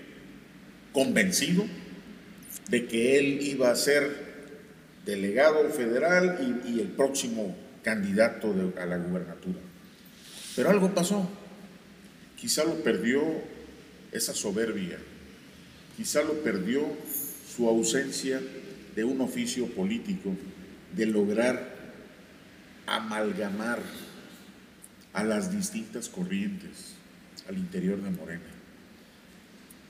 convencido 0.93 1.65
de 2.71 2.87
que 2.87 3.19
él 3.19 3.41
iba 3.43 3.71
a 3.71 3.77
ser 3.77 4.29
delegado 5.05 5.69
federal 5.71 6.63
y, 6.67 6.81
el 6.81 6.89
próximo 6.89 7.57
candidato 7.83 8.55
a 8.81 8.87
la 8.87 8.99
gubernatura. 8.99 9.59
Pero 10.57 10.71
algo 10.71 10.95
pasó. 10.95 11.29
Quizá 12.41 12.65
lo 12.65 12.83
perdió 12.83 13.23
esa 14.13 14.33
soberbia, 14.33 14.99
quizá 15.97 16.23
lo 16.23 16.35
perdió 16.43 16.87
su 17.55 17.69
ausencia 17.69 18.41
de 18.95 19.05
un 19.05 19.21
oficio 19.21 19.67
político, 19.67 20.35
de 20.95 21.07
lograr 21.07 21.77
amalgamar 22.87 23.81
a 25.13 25.25
las 25.25 25.53
distintas 25.53 26.09
corrientes 26.09 26.95
al 27.49 27.59
interior 27.59 28.01
de 28.03 28.11
Morena. 28.11 28.43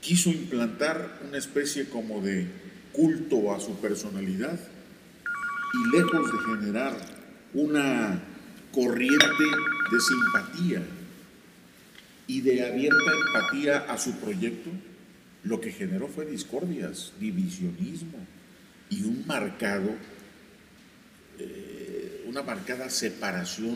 quiso 0.01 0.29
implantar 0.29 1.19
una 1.27 1.37
especie 1.37 1.89
como 1.89 2.21
de 2.21 2.47
culto 2.93 3.53
a 3.53 3.59
su 3.59 3.75
personalidad 3.79 4.57
y 5.73 5.97
lejos 5.97 6.31
de 6.31 6.39
generar 6.39 6.97
una 7.53 8.21
corriente 8.71 9.43
de 9.91 9.99
simpatía 9.99 10.81
y 12.29 12.41
de 12.41 12.63
abierta 12.63 13.11
empatía 13.25 13.77
a 13.91 13.97
su 13.97 14.19
proyecto, 14.19 14.69
lo 15.43 15.59
que 15.59 15.71
generó 15.71 16.07
fue 16.07 16.27
discordias, 16.27 17.11
divisionismo 17.19 18.19
y 18.91 19.01
un 19.01 19.25
marcado, 19.25 19.89
eh, 21.39 22.23
una 22.27 22.43
marcada 22.43 22.87
separación, 22.91 23.75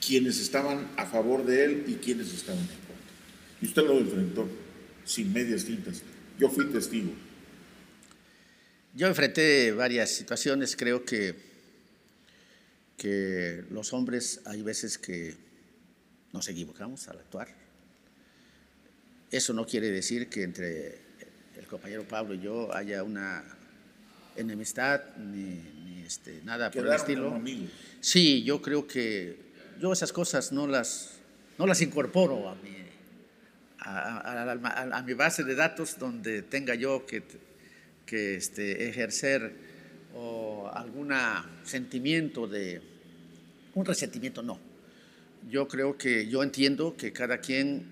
quienes 0.00 0.40
estaban 0.40 0.92
a 0.96 1.06
favor 1.06 1.44
de 1.44 1.64
él 1.64 1.84
y 1.88 1.94
quienes 1.94 2.32
estaban 2.32 2.60
en 2.60 2.66
contra. 2.68 2.94
Y 3.60 3.66
usted 3.66 3.82
lo 3.82 3.98
enfrentó 3.98 4.48
sin 5.04 5.32
medias 5.32 5.64
tintas. 5.64 6.02
Yo 6.38 6.50
fui 6.50 6.66
testigo. 6.66 7.10
Yo 8.94 9.08
enfrenté 9.08 9.72
varias 9.72 10.14
situaciones, 10.14 10.76
creo 10.76 11.04
que, 11.04 11.34
que 12.96 13.64
los 13.72 13.92
hombres 13.92 14.40
hay 14.44 14.62
veces 14.62 14.98
que 14.98 15.49
nos 16.32 16.48
equivocamos 16.48 17.08
al 17.08 17.18
actuar. 17.18 17.48
Eso 19.30 19.52
no 19.52 19.66
quiere 19.66 19.90
decir 19.90 20.28
que 20.28 20.42
entre 20.42 20.98
el 21.56 21.66
compañero 21.66 22.04
Pablo 22.04 22.34
y 22.34 22.40
yo 22.40 22.74
haya 22.74 23.02
una 23.02 23.44
enemistad 24.36 25.16
ni, 25.16 26.02
este, 26.04 26.40
nada 26.44 26.70
por 26.70 26.86
el 26.86 26.92
estilo. 26.92 27.40
Sí, 28.00 28.42
yo 28.42 28.60
creo 28.60 28.86
que 28.86 29.36
yo 29.80 29.92
esas 29.92 30.12
cosas 30.12 30.52
no 30.52 30.66
las, 30.66 31.20
no 31.58 31.66
las 31.66 31.80
incorporo 31.80 32.48
a 32.48 32.54
mi, 32.56 32.76
a, 33.78 35.02
mi 35.06 35.14
base 35.14 35.44
de 35.44 35.54
datos 35.54 35.98
donde 35.98 36.42
tenga 36.42 36.74
yo 36.74 37.06
que, 37.06 37.22
que 38.04 38.36
este, 38.36 38.88
ejercer 38.88 39.54
o 40.14 40.68
algún 40.72 41.12
sentimiento 41.64 42.46
de, 42.46 42.82
un 43.74 43.84
resentimiento, 43.84 44.42
no. 44.42 44.69
Yo 45.48 45.68
creo 45.68 45.96
que 45.96 46.28
yo 46.28 46.42
entiendo 46.42 46.96
que 46.96 47.12
cada 47.12 47.38
quien 47.38 47.86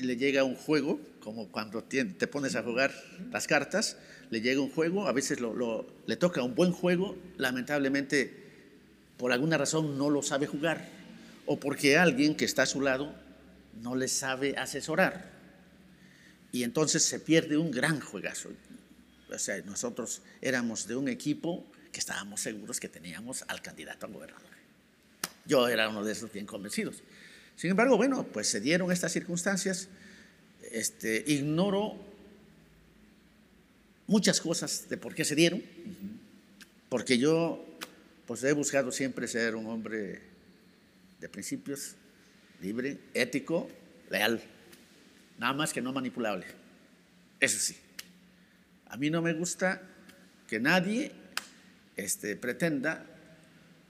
le 0.00 0.16
llega 0.16 0.44
un 0.44 0.56
juego, 0.56 1.00
como 1.20 1.48
cuando 1.48 1.82
te, 1.84 2.04
pones 2.26 2.56
a 2.56 2.62
jugar 2.62 2.92
las 3.30 3.46
cartas, 3.46 3.96
le 4.30 4.40
llega 4.40 4.60
un 4.60 4.70
juego, 4.70 5.06
a 5.06 5.12
veces 5.12 5.38
le 5.40 6.16
toca 6.16 6.42
un 6.42 6.54
buen 6.54 6.72
juego, 6.72 7.16
lamentablemente 7.36 8.44
por 9.16 9.32
alguna 9.32 9.56
razón 9.56 9.96
no 9.96 10.10
lo 10.10 10.22
sabe 10.22 10.46
jugar, 10.46 10.88
o 11.46 11.58
porque 11.58 11.96
alguien 11.96 12.36
que 12.36 12.44
está 12.44 12.62
a 12.62 12.66
su 12.66 12.80
lado 12.80 13.14
no 13.82 13.94
le 13.94 14.08
sabe 14.08 14.56
asesorar. 14.56 15.30
Y 16.52 16.62
entonces 16.62 17.02
se 17.04 17.20
pierde 17.20 17.56
un 17.56 17.70
gran 17.70 18.00
juegazo. 18.00 18.50
O 19.32 19.38
sea, 19.38 19.60
nosotros 19.62 20.22
éramos 20.40 20.86
de 20.86 20.96
un 20.96 21.08
equipo 21.08 21.66
que 21.92 22.00
estábamos 22.00 22.40
seguros 22.40 22.80
que 22.80 22.88
teníamos 22.88 23.44
al 23.48 23.62
candidato 23.62 24.06
a 24.06 24.08
gobernador. 24.08 24.56
Yo 25.46 25.68
era 25.68 25.88
uno 25.88 26.04
de 26.04 26.12
esos 26.12 26.32
bien 26.32 26.46
convencidos. 26.46 27.02
Sin 27.56 27.70
embargo, 27.70 27.96
bueno, 27.96 28.24
pues 28.24 28.48
se 28.48 28.60
dieron 28.60 28.90
estas 28.92 29.12
circunstancias. 29.12 29.88
Este, 30.70 31.24
ignoro 31.26 31.96
muchas 34.06 34.40
cosas 34.40 34.88
de 34.88 34.96
por 34.96 35.14
qué 35.14 35.24
se 35.24 35.34
dieron, 35.34 35.62
porque 36.88 37.18
yo 37.18 37.64
pues 38.26 38.42
he 38.42 38.52
buscado 38.52 38.90
siempre 38.90 39.28
ser 39.28 39.54
un 39.54 39.66
hombre 39.66 40.20
de 41.20 41.28
principios, 41.28 41.94
libre, 42.60 42.98
ético, 43.14 43.68
leal, 44.10 44.42
nada 45.38 45.52
más 45.52 45.72
que 45.72 45.80
no 45.80 45.92
manipulable. 45.92 46.46
Eso 47.40 47.58
sí. 47.58 47.76
A 48.88 48.96
mí 48.96 49.10
no 49.10 49.22
me 49.22 49.32
gusta 49.32 49.82
que 50.48 50.58
nadie 50.58 51.12
este, 51.96 52.36
pretenda 52.36 53.04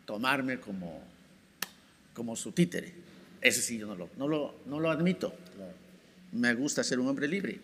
tomarme 0.04 0.60
como, 0.60 1.02
como 2.16 2.34
su 2.34 2.52
títere. 2.52 2.94
Eso 3.42 3.60
sí, 3.60 3.76
yo 3.76 3.86
no 3.86 3.94
lo, 3.94 4.08
no 4.16 4.26
lo, 4.26 4.54
no 4.64 4.80
lo 4.80 4.90
admito. 4.90 5.34
Me 6.32 6.54
gusta 6.54 6.82
ser 6.82 6.98
un 6.98 7.08
hombre 7.08 7.28
libre. 7.28 7.60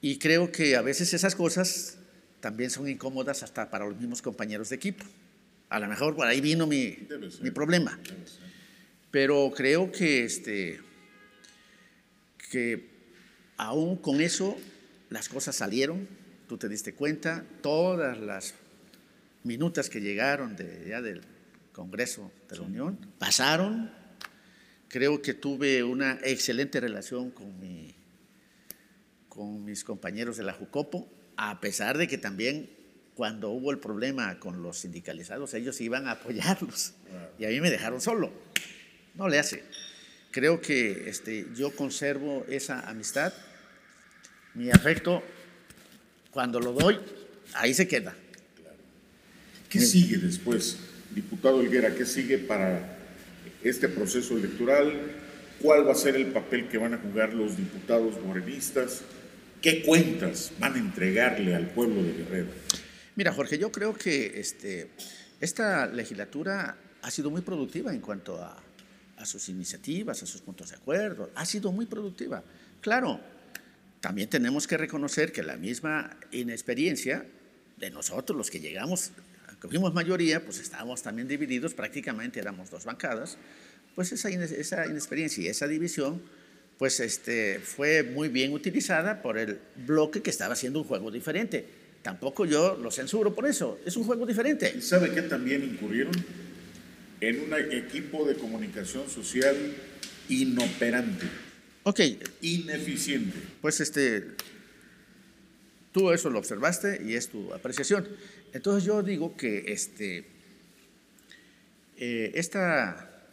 Y 0.00 0.18
creo 0.18 0.52
que 0.52 0.76
a 0.76 0.82
veces 0.82 1.12
esas 1.12 1.34
cosas 1.34 1.98
también 2.40 2.70
son 2.70 2.88
incómodas 2.88 3.42
hasta 3.42 3.68
para 3.68 3.86
los 3.86 3.96
mismos 3.98 4.22
compañeros 4.22 4.68
de 4.68 4.76
equipo. 4.76 5.04
A 5.68 5.80
lo 5.80 5.88
mejor 5.88 6.14
por 6.14 6.28
ahí 6.28 6.40
vino 6.40 6.66
mi, 6.66 6.96
mi 7.40 7.50
problema. 7.50 7.98
Pero 9.10 9.52
creo 9.54 9.90
que, 9.90 10.24
este, 10.24 10.80
que 12.50 12.88
aún 13.56 13.96
con 13.96 14.20
eso 14.20 14.56
las 15.10 15.28
cosas 15.28 15.56
salieron, 15.56 16.06
tú 16.48 16.56
te 16.56 16.68
diste 16.68 16.94
cuenta, 16.94 17.44
todas 17.62 18.18
las 18.18 18.54
minutas 19.42 19.90
que 19.90 20.00
llegaron 20.00 20.54
de, 20.54 20.86
ya 20.88 21.02
del 21.02 21.31
Congreso 21.72 22.30
de 22.48 22.56
la 22.56 22.62
Unión 22.62 22.98
pasaron. 23.18 23.90
Creo 24.88 25.22
que 25.22 25.34
tuve 25.34 25.82
una 25.82 26.18
excelente 26.22 26.80
relación 26.80 27.30
con, 27.30 27.58
mi, 27.58 27.94
con 29.28 29.64
mis 29.64 29.84
compañeros 29.84 30.36
de 30.36 30.44
la 30.44 30.52
Jucopo, 30.52 31.10
a 31.36 31.60
pesar 31.60 31.96
de 31.96 32.06
que 32.06 32.18
también 32.18 32.70
cuando 33.14 33.50
hubo 33.50 33.70
el 33.70 33.78
problema 33.78 34.38
con 34.38 34.62
los 34.62 34.78
sindicalizados, 34.78 35.54
ellos 35.54 35.80
iban 35.80 36.08
a 36.08 36.12
apoyarlos 36.12 36.94
y 37.38 37.44
a 37.44 37.48
mí 37.48 37.60
me 37.60 37.70
dejaron 37.70 38.00
solo. 38.00 38.32
No 39.14 39.28
le 39.28 39.38
hace. 39.38 39.64
Creo 40.30 40.60
que 40.60 41.08
este, 41.08 41.46
yo 41.54 41.74
conservo 41.76 42.44
esa 42.48 42.80
amistad, 42.88 43.32
mi 44.54 44.70
afecto, 44.70 45.22
cuando 46.30 46.60
lo 46.60 46.72
doy, 46.72 46.98
ahí 47.54 47.74
se 47.74 47.86
queda. 47.86 48.16
¿Qué 49.68 49.80
sigue 49.80 50.18
después, 50.18 50.78
diputado 51.14 51.60
Helguera? 51.60 51.94
¿Qué 51.94 52.04
sigue 52.04 52.38
para 52.38 52.98
este 53.62 53.88
proceso 53.88 54.36
electoral? 54.36 54.92
¿Cuál 55.60 55.86
va 55.86 55.92
a 55.92 55.96
ser 55.96 56.16
el 56.16 56.26
papel 56.26 56.68
que 56.68 56.78
van 56.78 56.94
a 56.94 56.98
jugar 56.98 57.32
los 57.32 57.56
diputados 57.56 58.20
morenistas? 58.24 59.02
¿Qué 59.60 59.82
cuentas 59.82 60.52
van 60.58 60.74
a 60.74 60.78
entregarle 60.78 61.54
al 61.54 61.68
pueblo 61.70 62.02
de 62.02 62.12
Guerrero? 62.12 62.48
Mira, 63.14 63.32
Jorge, 63.32 63.58
yo 63.58 63.70
creo 63.70 63.94
que 63.94 64.40
este, 64.40 64.88
esta 65.40 65.86
legislatura 65.86 66.76
ha 67.02 67.10
sido 67.10 67.30
muy 67.30 67.42
productiva 67.42 67.92
en 67.92 68.00
cuanto 68.00 68.42
a 68.42 68.60
a 69.22 69.26
sus 69.26 69.48
iniciativas, 69.48 70.22
a 70.22 70.26
sus 70.26 70.40
puntos 70.40 70.70
de 70.70 70.76
acuerdo. 70.76 71.30
Ha 71.36 71.46
sido 71.46 71.72
muy 71.72 71.86
productiva. 71.86 72.42
Claro, 72.80 73.20
también 74.00 74.28
tenemos 74.28 74.66
que 74.66 74.76
reconocer 74.76 75.32
que 75.32 75.42
la 75.42 75.56
misma 75.56 76.16
inexperiencia 76.32 77.24
de 77.78 77.90
nosotros, 77.90 78.36
los 78.36 78.50
que 78.50 78.60
llegamos, 78.60 79.12
que 79.62 79.68
fuimos 79.68 79.94
mayoría, 79.94 80.44
pues 80.44 80.58
estábamos 80.58 81.02
también 81.02 81.28
divididos, 81.28 81.72
prácticamente 81.72 82.40
éramos 82.40 82.70
dos 82.70 82.84
bancadas, 82.84 83.38
pues 83.94 84.12
esa, 84.12 84.28
esa 84.28 84.86
inexperiencia 84.86 85.44
y 85.44 85.46
esa 85.46 85.66
división, 85.66 86.20
pues 86.78 87.00
este, 87.00 87.60
fue 87.60 88.02
muy 88.02 88.28
bien 88.28 88.52
utilizada 88.52 89.22
por 89.22 89.38
el 89.38 89.60
bloque 89.86 90.20
que 90.20 90.30
estaba 90.30 90.54
haciendo 90.54 90.80
un 90.80 90.84
juego 90.84 91.10
diferente. 91.10 91.64
Tampoco 92.02 92.44
yo 92.44 92.76
lo 92.76 92.90
censuro 92.90 93.34
por 93.34 93.46
eso, 93.46 93.78
es 93.86 93.96
un 93.96 94.04
juego 94.04 94.26
diferente. 94.26 94.74
¿Y 94.76 94.82
sabe 94.82 95.12
qué 95.12 95.22
también 95.22 95.62
incurrieron? 95.62 96.12
en 97.22 97.40
un 97.40 97.54
equipo 97.72 98.24
de 98.24 98.34
comunicación 98.34 99.08
social 99.08 99.56
inoperante. 100.28 101.26
Ok. 101.84 102.00
Ineficiente. 102.40 103.38
Pues 103.60 103.80
este, 103.80 104.24
tú 105.92 106.10
eso 106.10 106.30
lo 106.30 106.40
observaste 106.40 107.00
y 107.06 107.14
es 107.14 107.28
tu 107.28 107.54
apreciación. 107.54 108.08
Entonces 108.52 108.84
yo 108.84 109.02
digo 109.02 109.36
que 109.36 109.72
este, 109.72 110.24
eh, 111.96 112.32
esta, 112.34 113.26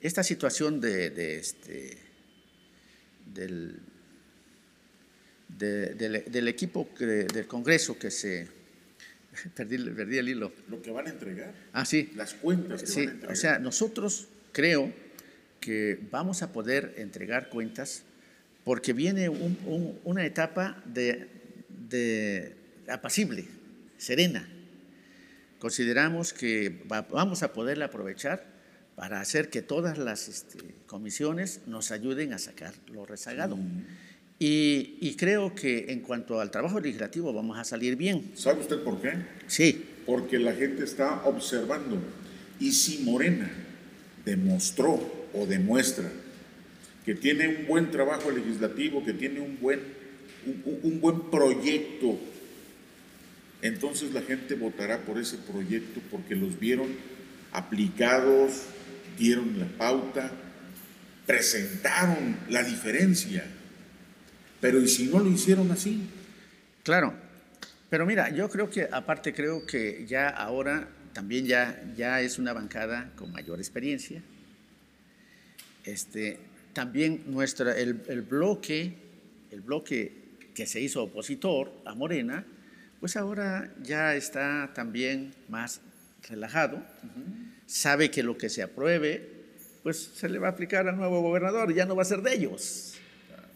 esta 0.00 0.22
situación 0.22 0.80
de, 0.80 1.36
este, 1.38 1.98
del, 3.34 3.80
del 5.48 6.48
equipo 6.48 6.88
del 6.98 7.46
Congreso 7.46 7.98
que 7.98 8.10
se 8.10 8.48
perdí, 9.54 9.78
perdí, 9.90 10.18
el 10.18 10.28
hilo. 10.28 10.52
Lo 10.68 10.80
que 10.80 10.90
van 10.90 11.06
a 11.06 11.10
entregar. 11.10 11.52
Ah, 11.72 11.84
sí. 11.84 12.10
Las 12.14 12.34
cuentas 12.34 12.82
que 12.82 12.86
sí, 12.86 13.00
van 13.00 13.08
a 13.08 13.12
entregar. 13.12 13.32
O 13.32 13.36
sea, 13.36 13.58
nosotros 13.58 14.28
creo 14.52 14.92
que 15.60 15.98
vamos 16.10 16.42
a 16.42 16.52
poder 16.52 16.94
entregar 16.96 17.48
cuentas 17.48 18.04
porque 18.64 18.92
viene 18.92 19.28
una 19.28 20.26
etapa 20.26 20.82
de, 20.86 21.28
de, 21.88 22.52
apacible, 22.88 23.46
serena. 23.98 24.48
Consideramos 25.58 26.32
que 26.32 26.82
vamos 26.86 27.42
a 27.42 27.52
poderla 27.52 27.86
aprovechar 27.86 28.46
para 28.94 29.20
hacer 29.20 29.50
que 29.50 29.62
todas 29.62 29.98
las 29.98 30.28
este, 30.28 30.58
comisiones 30.86 31.60
nos 31.66 31.90
ayuden 31.90 32.32
a 32.32 32.38
sacar 32.38 32.74
lo 32.92 33.04
rezagado. 33.06 33.58
Y, 34.38 35.14
creo 35.16 35.54
que 35.54 35.86
en 35.92 36.00
cuanto 36.00 36.40
al 36.40 36.50
trabajo 36.50 36.78
legislativo 36.78 37.32
vamos 37.32 37.58
a 37.58 37.64
salir 37.64 37.96
bien. 37.96 38.32
¿Sabe 38.34 38.60
usted 38.60 38.82
por 38.82 39.00
qué? 39.00 39.12
Sí. 39.46 39.84
Porque 40.04 40.38
la 40.38 40.52
gente 40.52 40.84
está 40.84 41.24
observando. 41.24 41.98
Y 42.60 42.72
si 42.72 42.98
Morena 42.98 43.50
demostró 44.24 45.28
o 45.32 45.46
demuestra 45.46 46.10
que 47.04 47.14
tiene 47.14 47.48
un 47.48 47.66
buen 47.66 47.90
trabajo 47.90 48.30
legislativo, 48.30 49.04
que 49.04 49.12
tiene 49.12 49.40
un 49.40 49.58
buen, 49.60 49.80
un, 50.82 51.00
buen 51.00 51.30
proyecto, 51.30 52.18
entonces 53.66 54.12
la 54.12 54.22
gente 54.22 54.54
votará 54.54 54.98
por 54.98 55.18
ese 55.18 55.38
proyecto 55.38 56.00
porque 56.10 56.34
los 56.34 56.58
vieron 56.58 56.88
aplicados, 57.52 58.62
dieron 59.18 59.58
la 59.58 59.66
pauta, 59.66 60.30
presentaron 61.26 62.36
la 62.48 62.62
diferencia. 62.62 63.44
Pero 64.60 64.80
¿y 64.80 64.88
si 64.88 65.06
no 65.06 65.18
lo 65.18 65.30
hicieron 65.30 65.70
así? 65.70 66.08
Claro, 66.82 67.14
pero 67.90 68.06
mira, 68.06 68.30
yo 68.30 68.48
creo 68.48 68.68
que 68.70 68.88
aparte 68.90 69.32
creo 69.32 69.64
que 69.66 70.04
ya 70.06 70.28
ahora 70.28 70.88
también 71.12 71.46
ya, 71.46 71.82
ya 71.96 72.20
es 72.20 72.38
una 72.38 72.52
bancada 72.52 73.12
con 73.16 73.32
mayor 73.32 73.58
experiencia. 73.58 74.22
Este, 75.84 76.38
también 76.72 77.22
nuestra, 77.28 77.76
el, 77.78 77.94
bloque, 77.94 78.98
el 79.50 79.60
bloque 79.62 80.12
que 80.54 80.66
se 80.66 80.80
hizo 80.80 81.04
opositor 81.04 81.72
a 81.86 81.94
Morena, 81.94 82.44
pues 83.00 83.16
ahora 83.16 83.72
ya 83.82 84.14
está 84.14 84.70
también 84.74 85.34
más 85.48 85.80
relajado, 86.28 86.82
sabe 87.66 88.10
que 88.10 88.22
lo 88.22 88.36
que 88.36 88.48
se 88.48 88.62
apruebe, 88.62 89.44
pues 89.82 90.10
se 90.14 90.28
le 90.28 90.38
va 90.38 90.48
a 90.48 90.50
aplicar 90.50 90.88
al 90.88 90.96
nuevo 90.96 91.20
gobernador, 91.20 91.72
ya 91.72 91.86
no 91.86 91.94
va 91.94 92.02
a 92.02 92.06
ser 92.06 92.22
de 92.22 92.34
ellos. 92.34 92.94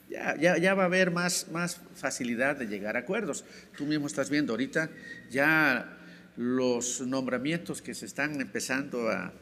Ya, 0.09 0.37
ya, 0.37 0.59
ya, 0.59 0.74
va 0.74 0.83
a 0.83 0.87
haber 0.87 1.12
más, 1.12 1.46
más 1.53 1.81
facilidad 1.94 2.57
de 2.57 2.66
llegar 2.66 2.96
a 2.96 3.00
acuerdos. 3.00 3.44
Tú 3.76 3.87
mismo 3.87 4.09
estás 4.09 4.29
viendo 4.29 4.53
ahorita 4.53 4.90
ya 5.31 5.98
los 6.37 7.00
nombramientos 7.00 7.81
que 7.81 7.94
se 7.94 8.07
están 8.07 8.40
empezando 8.40 9.09
a 9.09 9.33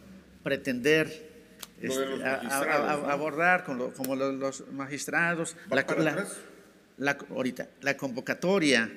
pretender 0.42 1.28
este, 1.80 2.22
abordar 2.24 3.64
como 3.64 4.16
los, 4.16 4.70
magistrados. 4.72 5.56
La, 5.70 6.26
la, 6.98 7.18
ahorita, 7.30 7.68
la 7.80 7.96
convocatoria 7.96 8.90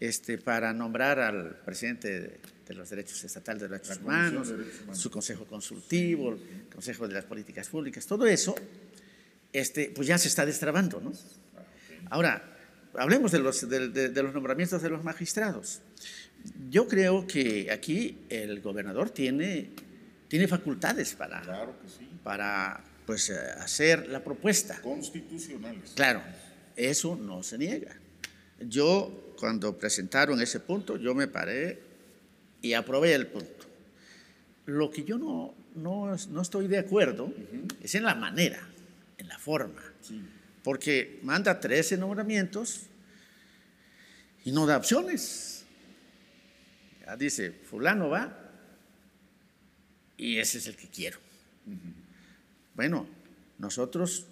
este, 0.00 0.38
para 0.38 0.72
nombrar 0.72 1.20
al 1.20 1.56
presidente 1.64 2.40
de, 2.66 2.74
los 2.74 2.88
derechos 2.88 3.22
estatales 3.24 3.62
de 3.62 3.68
los 3.68 3.80
derechos 3.80 4.02
humanos, 4.02 4.52
su 4.92 5.10
consejo 5.10 5.44
consultivo, 5.44 6.32
el 6.32 6.68
consejo 6.72 7.06
de 7.08 7.14
las 7.14 7.24
políticas 7.24 7.68
públicas, 7.68 8.06
todo 8.06 8.26
eso, 8.26 8.54
este, 9.52 9.92
pues 9.94 10.06
ya 10.06 10.16
se 10.18 10.28
está 10.28 10.46
destrabando, 10.46 11.00
¿no? 11.00 11.12
Ahora, 12.10 12.56
hablemos 12.94 13.32
de 13.32 13.40
los, 13.40 13.68
de 13.68 14.22
los 14.22 14.32
nombramientos 14.32 14.82
de 14.82 14.88
los 14.88 15.02
magistrados. 15.02 15.80
Yo 16.70 16.88
creo 16.88 17.26
que 17.26 17.70
aquí 17.70 18.18
el 18.28 18.60
gobernador 18.60 19.10
tiene, 19.10 19.70
tiene 20.28 20.48
facultades 20.48 21.14
para, 21.14 21.72
para 22.22 22.84
pues, 23.06 23.30
eh, 23.30 23.38
hacer 23.58 24.08
la 24.08 24.22
propuesta. 24.22 24.80
Constitucionales. 24.80 25.92
Claro, 25.94 26.22
eso 26.76 27.16
no 27.16 27.42
se 27.42 27.58
niega. 27.58 27.96
Yo, 28.60 29.29
cuando 29.40 29.76
presentaron 29.76 30.40
ese 30.40 30.60
punto, 30.60 30.96
yo 30.96 31.14
me 31.14 31.26
paré 31.26 31.80
y 32.62 32.74
aprobé 32.74 33.14
el 33.14 33.26
punto. 33.26 33.66
Lo 34.66 34.90
que 34.90 35.02
yo 35.02 35.18
no, 35.18 35.54
no, 35.74 36.14
no 36.28 36.42
estoy 36.42 36.68
de 36.68 36.78
acuerdo 36.78 37.32
es 37.82 37.94
en 37.96 38.04
la 38.04 38.14
manera, 38.14 38.60
en 39.18 39.26
la 39.26 39.38
forma. 39.38 39.82
Porque 40.62 41.18
manda 41.22 41.58
13 41.58 41.96
nombramientos 41.96 42.82
y 44.44 44.52
no 44.52 44.66
da 44.66 44.76
opciones 44.76 45.60
dice, 47.16 47.50
fulano 47.50 48.08
va 48.08 48.36
y 50.16 50.38
ese 50.38 50.58
es 50.58 50.66
el 50.66 50.76
que 50.76 50.88
quiero. 50.88 51.18
Bueno, 52.74 53.06
nosotros, 53.58 54.26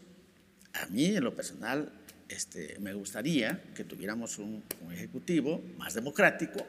a 0.74 0.86
mí 0.86 1.16
en 1.16 1.24
lo 1.24 1.34
personal, 1.34 1.92
este, 2.28 2.76
me 2.80 2.92
gustaría 2.92 3.62
que 3.74 3.84
tuviéramos 3.84 4.38
un, 4.38 4.62
ejecutivo 4.92 5.62
más 5.76 5.94
democrático, 5.94 6.66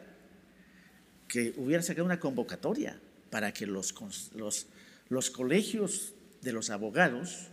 que 1.27 1.53
hubiera 1.57 1.83
sacado 1.83 2.05
una 2.05 2.19
convocatoria 2.19 2.99
para 3.29 3.53
que 3.53 3.67
los, 3.67 3.93
los, 4.33 4.67
los 5.09 5.29
colegios 5.29 6.13
de 6.41 6.53
los 6.53 6.69
abogados, 6.69 7.47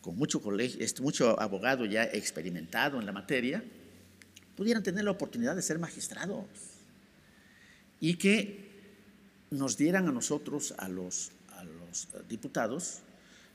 con 0.00 0.16
mucho, 0.16 0.40
colegio, 0.40 0.84
este, 0.84 1.02
mucho 1.02 1.40
abogado 1.40 1.84
ya 1.86 2.04
experimentado 2.04 3.00
en 3.00 3.06
la 3.06 3.12
materia, 3.12 3.64
pudieran 4.56 4.82
tener 4.82 5.04
la 5.04 5.10
oportunidad 5.10 5.56
de 5.56 5.62
ser 5.62 5.78
magistrados 5.78 6.46
y 8.00 8.14
que 8.14 8.66
nos 9.50 9.76
dieran 9.76 10.08
a 10.08 10.12
nosotros, 10.12 10.74
a 10.78 10.88
los, 10.88 11.32
a 11.52 11.64
los 11.64 12.08
diputados, 12.28 13.00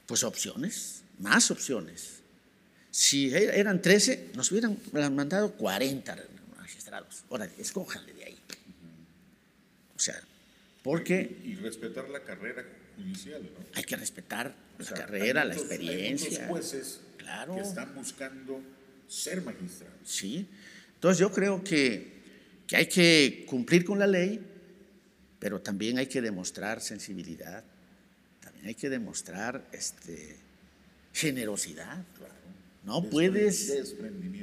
pues 0.06 0.24
opciones, 0.24 1.04
más 1.20 1.52
opciones. 1.52 2.21
Si 2.92 3.34
eran 3.34 3.82
13, 3.82 4.32
nos 4.36 4.52
hubieran 4.52 4.78
mandado 5.16 5.54
40 5.54 6.18
magistrados. 6.58 7.24
Ahora, 7.30 7.50
escójanle 7.58 8.14
de 8.14 8.26
ahí. 8.26 8.38
O 9.96 10.00
sea, 10.00 10.20
porque... 10.84 11.40
Y, 11.44 11.56
respetar 11.56 12.10
la 12.10 12.24
carrera 12.24 12.66
judicial, 12.98 13.42
¿no? 13.42 13.66
Hay 13.74 13.84
que 13.84 13.96
respetar 13.96 14.54
la 14.78 14.86
carrera, 14.86 15.46
la 15.46 15.54
experiencia. 15.54 16.44
Hay 16.44 16.50
jueces 16.50 17.00
claro. 17.18 17.56
que 17.56 17.62
están 17.62 17.96
buscando 17.96 18.62
ser 19.08 19.42
magistrados. 19.42 19.98
Sí. 20.04 20.48
Entonces 20.96 21.20
yo 21.20 21.32
creo 21.32 21.64
que 21.64 22.22
que 22.72 22.78
hay 22.78 22.86
que 22.86 23.44
cumplir 23.50 23.84
con 23.84 24.00
la 24.00 24.08
ley, 24.08 24.40
pero 25.40 25.60
también 25.60 25.98
hay 25.98 26.08
que 26.08 26.22
demostrar 26.22 26.80
sensibilidad, 26.80 27.66
también 28.40 28.68
hay 28.68 28.76
que 28.76 28.90
demostrar 28.90 29.68
este, 29.74 30.38
generosidad. 31.12 32.06
No 32.84 33.04
puedes, 33.04 33.94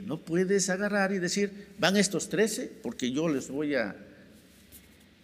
no 0.05 0.21
puedes 0.21 0.71
agarrar 0.71 1.13
y 1.13 1.19
decir, 1.19 1.69
van 1.79 1.97
estos 1.97 2.29
13, 2.29 2.71
porque 2.83 3.11
yo 3.11 3.29
les 3.29 3.51
voy 3.51 3.75
a, 3.75 3.97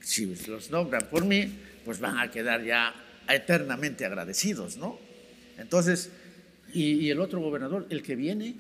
si 0.00 0.34
los 0.46 0.70
nombran 0.70 1.08
por 1.08 1.24
mí, 1.24 1.54
pues 1.84 2.00
van 2.00 2.18
a 2.18 2.30
quedar 2.30 2.64
ya 2.64 2.92
eternamente 3.28 4.04
agradecidos, 4.04 4.76
¿no? 4.76 4.98
Entonces, 5.58 6.10
y, 6.72 7.08
el 7.08 7.20
otro 7.20 7.40
gobernador, 7.40 7.86
el 7.88 8.02
que 8.02 8.16
viene, 8.16 8.56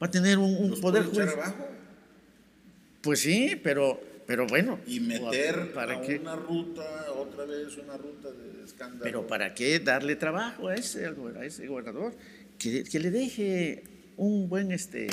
va 0.00 0.06
a 0.06 0.10
tener 0.10 0.38
un, 0.38 0.80
poder 0.80 1.04
judicial. 1.04 1.54
Pues 3.00 3.20
sí, 3.20 3.60
pero, 3.62 4.00
pero 4.24 4.46
bueno. 4.46 4.78
Y 4.86 5.00
meter 5.00 5.72
¿para 5.72 5.98
una 5.98 6.36
ruta, 6.36 7.12
otra 7.12 7.44
vez 7.44 7.76
una 7.76 7.96
ruta 7.96 8.30
de 8.30 8.64
escándalo. 8.64 9.02
Pero 9.02 9.26
¿para 9.26 9.52
qué 9.52 9.80
darle 9.80 10.14
trabajo 10.14 10.68
a 10.68 10.76
ese, 10.76 11.06
a 11.06 11.44
ese 11.44 11.66
gobernador? 11.66 12.14
Que, 12.58 12.84
que, 12.84 12.98
le 12.98 13.10
deje 13.10 13.84
un 14.16 14.48
buen, 14.48 14.72
este, 14.72 15.08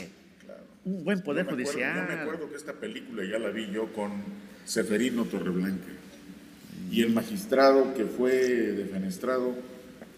un 0.83 1.03
buen 1.03 1.21
poder 1.21 1.45
judicial. 1.45 1.95
yo 1.95 2.15
me 2.15 2.21
acuerdo 2.21 2.49
que 2.49 2.55
esta 2.55 2.73
película 2.73 3.23
ya 3.23 3.37
la 3.39 3.49
vi 3.49 3.69
yo 3.71 3.93
con 3.93 4.11
Seferino 4.65 5.25
Torreblanca. 5.25 5.87
Y 6.91 7.01
el 7.01 7.13
magistrado 7.13 7.93
que 7.93 8.05
fue 8.05 8.31
defenestrado 8.31 9.55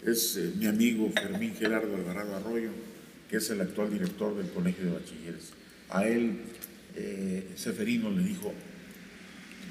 es 0.04 0.36
eh, 0.36 0.52
mi 0.56 0.66
amigo 0.66 1.10
Fermín 1.10 1.54
Gerardo 1.54 1.94
Alvarado 1.94 2.36
Arroyo, 2.36 2.70
que 3.28 3.38
es 3.38 3.50
el 3.50 3.60
actual 3.60 3.92
director 3.92 4.36
del 4.36 4.50
Colegio 4.50 4.84
de 4.86 4.90
Bachilleres. 4.92 5.52
A 5.90 6.06
él 6.06 6.38
eh, 6.96 7.48
Seferino 7.56 8.10
le 8.10 8.22
dijo, 8.22 8.52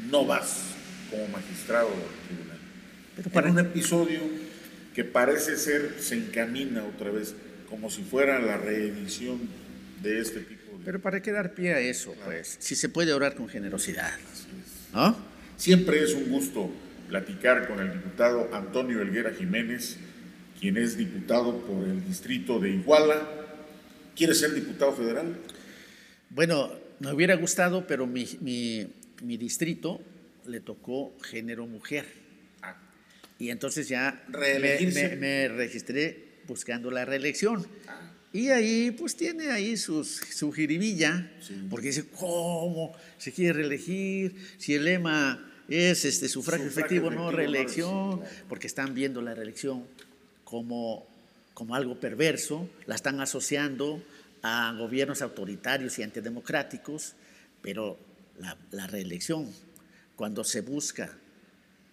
no 0.10 0.26
vas 0.26 0.76
como 1.10 1.28
magistrado 1.28 1.90
del 1.90 2.28
tribunal. 2.28 2.58
Pero 3.16 3.30
para 3.32 3.52
un 3.52 3.60
episodio 3.60 4.20
que 4.94 5.04
parece 5.04 5.58
ser, 5.58 5.96
se 6.00 6.16
encamina 6.16 6.84
otra 6.84 7.12
vez, 7.12 7.36
como 7.70 7.90
si 7.90 8.04
fuera 8.04 8.40
la 8.40 8.58
reedición 8.58 9.40
de 10.02 10.20
este 10.20 10.42
tipo 10.42 10.78
de... 10.78 10.86
Pero 10.86 11.02
¿para 11.02 11.22
qué 11.22 11.32
dar 11.32 11.54
pie 11.54 11.74
a 11.74 11.80
eso? 11.80 12.16
Pues, 12.26 12.58
si 12.60 12.76
se 12.76 12.90
puede 12.90 13.14
orar 13.14 13.36
con 13.36 13.48
generosidad. 13.48 14.14
Siempre 15.58 16.04
es 16.04 16.14
un 16.14 16.30
gusto 16.30 16.72
platicar 17.08 17.68
con 17.68 17.80
el 17.80 17.94
diputado 17.94 18.50
Antonio 18.54 19.02
Elguera 19.02 19.34
Jiménez, 19.34 19.98
quien 20.60 20.78
es 20.78 20.98
diputado 20.98 21.60
por 21.62 21.84
el 21.84 22.06
distrito 22.06 22.60
de 22.60 22.72
Iguala. 22.72 23.28
¿Quiere 24.16 24.34
ser 24.34 24.54
diputado 24.54 24.94
federal? 24.94 25.38
Bueno, 26.30 26.72
me 27.00 27.14
hubiera 27.14 27.36
gustado, 27.36 27.86
pero 27.88 28.08
mi, 28.08 28.28
mi, 28.42 29.38
distrito 29.38 30.02
le 30.46 30.60
tocó 30.60 31.16
género 31.24 31.68
mujer. 31.68 32.06
Ah. 32.62 32.76
Y 33.40 33.50
entonces 33.50 33.88
ya 33.88 34.24
me, 34.30 35.16
me, 35.16 35.48
registré 35.50 36.27
buscando 36.48 36.90
la 36.92 37.06
reelección. 37.06 37.66
Y 38.34 38.50
ahí, 38.50 38.92
pues 38.92 39.16
tiene 39.16 39.52
ahí 39.52 39.78
sus, 39.78 40.08
su 40.10 40.52
jiribilla, 40.52 41.32
porque 41.70 41.88
dice, 41.88 42.08
¿cómo 42.08 42.94
se 43.18 43.32
quiere 43.32 43.54
reelegir? 43.54 44.36
Si 44.58 44.74
el 44.74 44.86
lema 44.86 45.52
es 45.68 46.06
este 46.06 46.30
sufragio, 46.30 46.68
efectivo, 46.68 47.10
no 47.10 47.32
reelección, 47.32 48.22
porque 48.48 48.68
están 48.68 48.94
viendo 48.94 49.22
la 49.22 49.34
reelección 49.34 49.86
como, 50.44 51.08
como 51.54 51.76
algo 51.76 52.00
perverso, 52.00 52.70
la 52.86 52.96
están 52.96 53.20
asociando 53.22 54.04
a 54.42 54.74
gobiernos 54.78 55.22
autoritarios 55.22 55.98
y 56.00 56.04
antidemocráticos, 56.04 57.16
pero 57.62 57.98
la, 58.72 58.88
reelección, 58.88 59.52
cuando 60.16 60.44
se 60.44 60.62
busca 60.62 61.18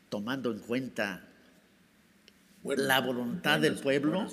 tomando 0.08 0.52
en 0.52 0.60
cuenta 0.60 1.28
la 2.64 3.00
voluntad 3.00 3.60
del 3.60 3.74
pueblo, 3.74 4.28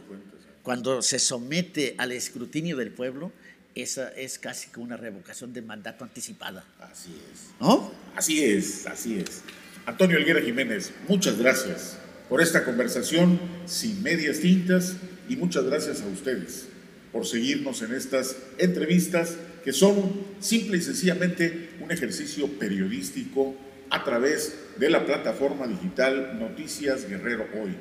cuando 0.63 1.02
se 1.02 1.20
somete 1.20 1.96
al 1.98 2.12
escrutinio 2.12 2.78
del 2.78 2.91
pueblo, 2.91 3.32
esa 3.76 4.10
es 4.10 4.38
casi 4.38 4.70
como 4.70 4.86
una 4.86 4.98
revocación 4.98 5.54
de 5.54 5.62
mandato 5.62 6.04
anticipada. 6.04 6.65
Así 6.80 7.12
es. 7.32 7.52
¿No? 7.60 7.91
Así 8.15 8.44
es, 8.44 8.86
así 8.88 9.20
es. 9.20 9.44
Antonio 9.86 10.17
Elguera 10.17 10.41
Jiménez, 10.41 10.91
muchas 11.08 11.38
gracias 11.38 11.98
por 12.30 12.41
esta 12.41 12.63
conversación 12.63 13.39
sin 13.65 14.02
medias 14.04 14.39
tintas 14.39 14.96
y 15.28 15.36
muchas 15.36 15.65
gracias 15.65 16.02
a 16.02 16.08
ustedes 16.08 16.67
por 17.12 17.26
seguirnos 17.26 17.82
en 17.82 17.94
estas 17.94 18.38
entrevistas 18.58 19.38
que 19.63 19.74
son 19.74 20.26
simple 20.39 20.78
y 20.78 20.82
sencillamente 20.82 21.72
un 21.82 21.91
ejercicio 21.91 22.48
periodístico 22.60 23.56
a 23.89 24.04
través 24.04 24.56
de 24.78 24.89
la 24.89 25.06
plataforma 25.06 25.67
digital 25.67 26.39
Noticias 26.39 27.08
Guerrero 27.08 27.46
Hoy. 27.62 27.76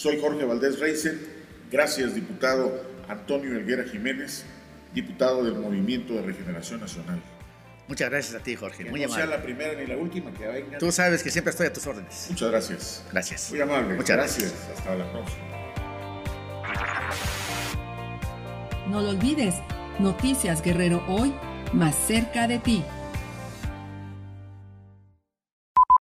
Soy 0.00 0.18
Jorge 0.18 0.46
Valdés 0.46 0.78
Reisen. 0.78 1.20
Gracias, 1.70 2.14
diputado 2.14 2.82
Antonio 3.06 3.54
Elguera 3.54 3.84
Jiménez, 3.84 4.46
diputado 4.94 5.44
del 5.44 5.56
Movimiento 5.56 6.14
de 6.14 6.22
Regeneración 6.22 6.80
Nacional. 6.80 7.20
Muchas 7.86 8.08
gracias 8.08 8.34
a 8.34 8.42
ti, 8.42 8.56
Jorge. 8.56 8.84
Que 8.84 8.90
Muy 8.90 9.00
no 9.00 9.08
amable. 9.08 9.26
sea 9.26 9.36
la 9.36 9.42
primera 9.42 9.78
ni 9.78 9.86
la 9.86 9.98
última 9.98 10.32
que 10.32 10.46
venga. 10.46 10.78
Tú 10.78 10.90
sabes 10.90 11.22
que 11.22 11.30
siempre 11.30 11.50
estoy 11.50 11.66
a 11.66 11.72
tus 11.74 11.86
órdenes. 11.86 12.28
Muchas 12.30 12.50
gracias. 12.50 13.04
Gracias. 13.12 13.50
Muy 13.50 13.60
amable. 13.60 13.94
Muchas 13.96 14.16
gracias. 14.16 14.54
Hasta 14.74 14.94
la 14.94 15.12
próxima. 15.12 15.44
No 18.88 19.02
lo 19.02 19.10
olvides, 19.10 19.56
Noticias 19.98 20.62
Guerrero 20.62 21.04
Hoy, 21.08 21.34
más 21.74 21.94
cerca 21.94 22.48
de 22.48 22.58
ti. 22.58 22.82